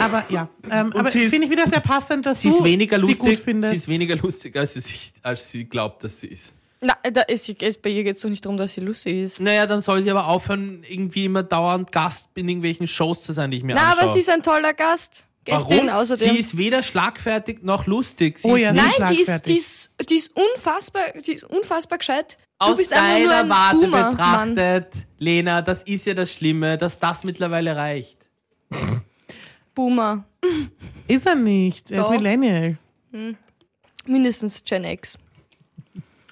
Aber 0.00 0.24
ja, 0.28 0.48
ähm, 0.70 0.92
aber 0.92 1.10
sie 1.10 1.28
finde 1.28 1.46
ich 1.46 1.50
wieder 1.50 1.66
sehr 1.66 1.80
passend, 1.80 2.24
dass 2.26 2.40
Sie 2.40 2.50
du 2.50 2.56
ist 2.56 2.64
weniger 2.64 2.96
sie 2.96 3.02
lustig, 3.02 3.36
gut 3.36 3.44
findest. 3.44 3.72
sie 3.72 3.76
ist 3.78 3.88
weniger 3.88 4.16
lustig, 4.16 4.56
als 4.56 4.74
sie, 4.74 4.80
sich, 4.80 5.12
als 5.22 5.50
sie 5.50 5.64
glaubt, 5.64 6.04
dass 6.04 6.20
sie 6.20 6.28
ist. 6.28 6.54
Na, 6.80 6.94
da 7.12 7.22
ist, 7.22 7.48
ist, 7.48 7.82
bei 7.82 7.90
ihr 7.90 8.04
geht 8.04 8.14
es 8.16 8.22
doch 8.22 8.30
nicht 8.30 8.44
darum, 8.44 8.56
dass 8.56 8.74
sie 8.74 8.80
lustig 8.80 9.16
ist. 9.16 9.40
Naja, 9.40 9.66
dann 9.66 9.80
soll 9.80 10.00
sie 10.04 10.10
aber 10.12 10.28
aufhören, 10.28 10.84
irgendwie 10.88 11.24
immer 11.24 11.42
dauernd 11.42 11.90
Gast 11.90 12.28
in 12.36 12.48
irgendwelchen 12.48 12.86
Shows 12.86 13.22
zu 13.22 13.32
sein, 13.32 13.50
die 13.50 13.56
ich 13.56 13.64
mir 13.64 13.74
Na, 13.74 13.88
anschaue. 13.90 14.02
aber 14.04 14.12
sie 14.12 14.20
ist 14.20 14.30
ein 14.30 14.42
toller 14.44 14.72
Gast. 14.74 15.24
Gästin 15.48 15.76
Warum? 15.86 15.88
außerdem. 15.90 16.30
Sie 16.32 16.38
ist 16.40 16.56
weder 16.56 16.82
schlagfertig 16.82 17.62
noch 17.62 17.86
lustig. 17.86 18.38
Sie 18.38 18.48
Oh 18.48 18.54
ist 18.56 18.62
ja, 18.62 18.72
nicht 18.72 18.84
sie- 18.94 19.00
Nein, 19.02 19.14
die 19.14 19.20
ist, 19.22 19.46
die, 19.46 19.56
ist, 19.56 19.90
die, 20.10 20.16
ist 20.16 20.32
unfassbar, 20.36 21.02
die 21.26 21.32
ist 21.32 21.44
unfassbar 21.44 21.98
gescheit. 21.98 22.36
Du 22.60 22.66
aus 22.66 22.76
bist 22.76 22.92
einfach 22.92 23.18
nur 23.18 23.28
deiner 23.28 23.42
ein 23.44 23.48
Warte 23.50 23.76
Boomer, 23.78 23.88
Mann. 24.12 24.50
betrachtet, 24.54 25.06
Lena, 25.18 25.62
das 25.62 25.82
ist 25.84 26.06
ja 26.06 26.14
das 26.14 26.32
Schlimme, 26.32 26.76
dass 26.78 26.98
das 26.98 27.24
mittlerweile 27.24 27.76
reicht. 27.76 28.18
Boomer. 29.74 30.24
Ist 31.06 31.26
er 31.26 31.34
nicht. 31.34 31.90
Er 31.90 32.02
Doch. 32.02 32.12
ist 32.12 32.20
Millennial. 32.20 32.78
Mindestens 34.06 34.62
Gen 34.64 34.84
X. 34.84 35.18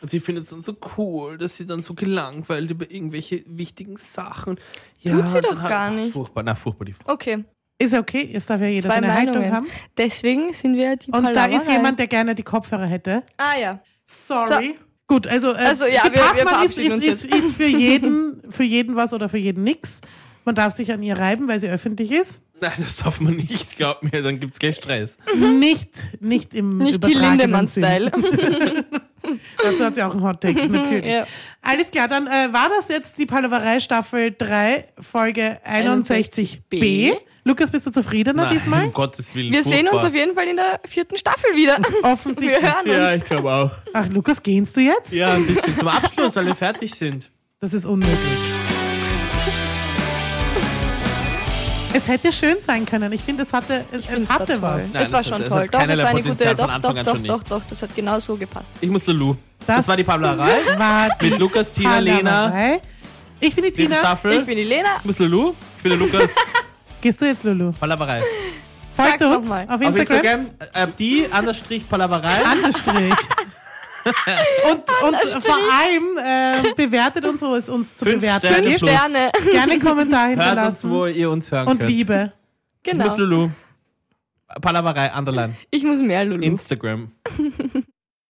Und 0.03 0.11
sie 0.11 0.21
findet 0.21 0.45
es 0.45 0.51
dann 0.51 0.63
so 0.63 0.77
cool, 0.99 1.39
dass 1.39 1.57
sie 1.57 1.67
dann 1.67 1.83
so 1.83 1.95
gelangweilt 1.95 2.71
über 2.71 2.91
irgendwelche 2.91 3.43
wichtigen 3.47 3.97
Sachen. 3.97 4.59
Ja, 5.01 5.13
Tut 5.13 5.29
sie 5.29 5.41
doch 5.41 5.61
hat- 5.63 5.69
gar 5.69 5.91
nicht. 5.91 6.13
Furchtbar, 6.13 6.43
na, 6.43 6.55
furchtbar 6.55 6.85
die 6.85 6.93
Frau. 6.93 7.13
Okay, 7.13 7.45
Ist 7.79 7.93
okay? 7.95 8.29
Jetzt 8.33 8.49
darf 8.49 8.61
ja 8.61 8.69
jeder 8.69 8.89
zwei 8.89 8.95
seine 8.97 9.13
Haltung 9.13 9.35
Meinungen. 9.35 9.53
haben. 9.55 9.67
Deswegen 9.99 10.53
sind 10.53 10.77
wir 10.77 10.97
die 10.97 11.11
Und 11.11 11.25
da 11.35 11.45
ist 11.47 11.69
jemand, 11.69 11.99
der 11.99 12.07
gerne 12.07 12.35
die 12.35 12.43
Kopfhörer 12.43 12.87
hätte. 12.87 13.23
Ah 13.37 13.57
ja. 13.61 13.81
Sorry. 14.07 14.79
Gut, 15.07 15.27
also, 15.27 15.53
äh, 15.53 15.57
Also, 15.59 15.87
ja, 15.87 16.03
die 16.09 16.15
wir- 16.15 16.23
wir 16.37 16.45
Passmann 16.45 16.65
ist, 16.67 16.79
ist, 16.79 17.05
ist, 17.05 17.25
ist 17.27 17.57
für 17.57 17.67
jeden, 17.67 18.43
für 18.51 18.65
jeden 18.65 18.97
was 18.97 19.13
oder 19.13 19.29
für 19.29 19.39
jeden 19.39 19.63
nix. 19.63 20.01
Man 20.45 20.55
darf 20.55 20.75
sich 20.75 20.91
an 20.93 21.03
ihr 21.03 21.19
reiben, 21.19 21.49
weil 21.49 21.61
sie 21.61 21.69
öffentlich 21.69 22.11
ist. 22.13 22.41
Nein, 22.61 22.73
das 22.79 22.97
darf 22.99 23.21
man 23.21 23.35
nicht, 23.37 23.77
glaub 23.77 24.03
mir, 24.03 24.23
dann 24.23 24.41
gibt's 24.41 24.59
gleich 24.59 24.77
Stress. 24.77 25.19
Nicht, 25.35 25.91
nicht 26.21 26.55
im 26.55 26.79
Nicht 26.79 27.05
die. 27.05 27.13
Lindemann-Style. 27.13 28.11
Dazu 29.63 29.85
hat 29.85 29.95
sie 29.97 30.03
auch 30.03 30.13
einen 30.13 30.23
Hot 30.23 30.41
Take, 30.41 30.67
natürlich. 30.69 31.05
ja. 31.13 31.27
Alles 31.63 31.91
klar, 31.91 32.09
dann 32.09 32.27
äh, 32.27 32.53
war 32.53 32.69
das 32.71 32.89
jetzt 32.89 33.19
die 33.19 33.27
Palaverei 33.27 33.81
Staffel 33.81 34.35
3, 34.37 34.87
Folge 35.01 35.59
61b. 35.69 36.61
61b. 36.71 37.17
Lukas, 37.47 37.71
bist 37.71 37.87
du 37.87 37.93
zufriedener 37.93 38.43
Nein, 38.47 38.55
diesmal? 38.55 38.85
um 38.87 38.93
Gottes 38.93 39.33
Willen. 39.33 39.53
Wir 39.53 39.63
sehen 39.63 39.83
uns 39.83 39.91
furchtbar. 39.91 40.09
auf 40.09 40.15
jeden 40.17 40.35
Fall 40.35 40.49
in 40.49 40.57
der 40.57 40.81
vierten 40.85 41.17
Staffel 41.17 41.55
wieder. 41.55 41.77
Offensichtlich. 42.03 42.61
Wir 42.61 42.61
hören 42.61 42.85
uns. 42.87 42.93
Ja, 42.93 43.15
ich 43.15 43.23
glaube 43.23 43.53
auch. 43.53 43.71
Ach, 43.93 44.07
Lukas, 44.09 44.43
gehst 44.43 44.77
du 44.77 44.81
jetzt? 44.81 45.13
Ja, 45.13 45.35
ein 45.35 45.47
bisschen 45.47 45.77
zum 45.77 45.87
Abschluss, 45.87 46.35
weil 46.35 46.47
wir 46.47 46.57
fertig 46.57 46.93
sind. 46.93 47.31
Das 47.61 47.73
ist 47.73 47.87
unmöglich. 47.87 48.19
Es 51.93 52.09
hätte 52.09 52.33
schön 52.33 52.57
sein 52.61 52.85
können. 52.85 53.13
Ich 53.13 53.23
finde, 53.23 53.45
es 53.45 53.53
hatte, 53.53 53.85
es, 53.93 54.07
es 54.11 54.29
hatte 54.29 54.61
war 54.61 54.79
was. 54.79 54.83
toll. 54.83 54.91
Nein, 54.93 55.03
es 55.05 55.13
war 55.13 55.19
das 55.21 55.29
schon 55.29 55.35
hat- 55.37 55.43
das 55.43 55.49
toll. 55.49 55.61
hat 55.63 55.75
Doch, 55.75 55.81
es 55.89 56.03
war 56.03 56.09
eine 56.09 56.23
gute. 56.23 56.23
Potenzial 56.35 56.55
Doch, 56.57 56.65
Anfang 56.65 56.81
doch, 56.83 56.89
an 56.99 57.05
doch, 57.05 57.13
schon 57.13 57.23
nicht. 57.23 57.31
doch, 57.31 57.43
doch. 57.45 57.65
Das 57.65 57.83
hat 57.83 57.95
genau 57.95 58.19
so 58.19 58.37
gepasst. 58.37 58.73
Ich 58.81 58.91
muss 58.91 59.07
Lulu. 59.07 59.37
Das, 59.69 59.87
war 59.87 59.97
die 59.97 60.03
Pablerei 60.05 60.59
war 60.77 61.11
die 61.21 61.31
mit 61.31 61.39
Lukas, 61.39 61.73
Tina, 61.75 62.01
Lena. 62.01 62.79
Ich 63.39 63.55
bin 63.55 63.63
die 63.65 63.73
Tina. 63.73 63.95
Staffel. 63.95 64.33
Ich 64.41 64.45
bin 64.47 64.57
die 64.57 64.65
Lena. 64.65 64.89
Ich 64.99 65.05
muss 65.05 65.19
Lulu. 65.21 65.55
Ich 65.77 65.83
bin 65.85 65.91
der 65.91 66.01
Lukas. 66.01 66.35
Gehst 67.07 67.21
du 67.21 67.25
jetzt, 67.27 67.45
Lulu? 67.45 67.71
Palaverei. 67.71 68.21
Folgt 68.91 69.21
Sag's 69.21 69.37
uns 69.37 69.49
mal. 69.49 69.65
auf 69.69 69.75
Auf 69.77 69.81
Instagram. 69.81 70.01
Instagram, 70.01 70.47
äh, 70.75 70.87
die, 70.99 71.25
Anderstrich, 71.31 71.89
Palaverei. 71.89 72.45
Anderstrich. 72.45 73.15
und, 74.73 74.83
und 75.05 75.45
vor 75.45 75.59
allem 75.79 76.19
äh, 76.19 76.73
bewertet 76.75 77.25
uns, 77.25 77.41
wo 77.43 77.55
es 77.55 77.69
uns 77.69 77.95
zu 77.97 78.07
Fünf 78.07 78.17
bewerten 78.23 78.47
Sterne 78.49 78.69
gibt. 78.69 78.79
Sterne. 78.81 79.31
Gerne 79.53 79.79
Kommentar 79.79 80.27
Hört 80.31 80.37
uns, 80.39 80.45
hinterlassen. 80.47 80.91
wo 80.91 81.07
ihr 81.07 81.31
uns 81.31 81.53
hören 81.53 81.69
und 81.69 81.79
könnt. 81.79 81.91
Liebe. 81.93 82.33
Ich 82.83 82.91
Genau. 82.91 83.05
muss 83.05 83.17
Lulu. 83.17 83.51
Palaverei, 84.61 85.13
Underline. 85.17 85.57
Ich 85.71 85.85
muss 85.85 86.03
mehr, 86.03 86.25
Lulu. 86.25 86.43
Instagram. 86.43 87.13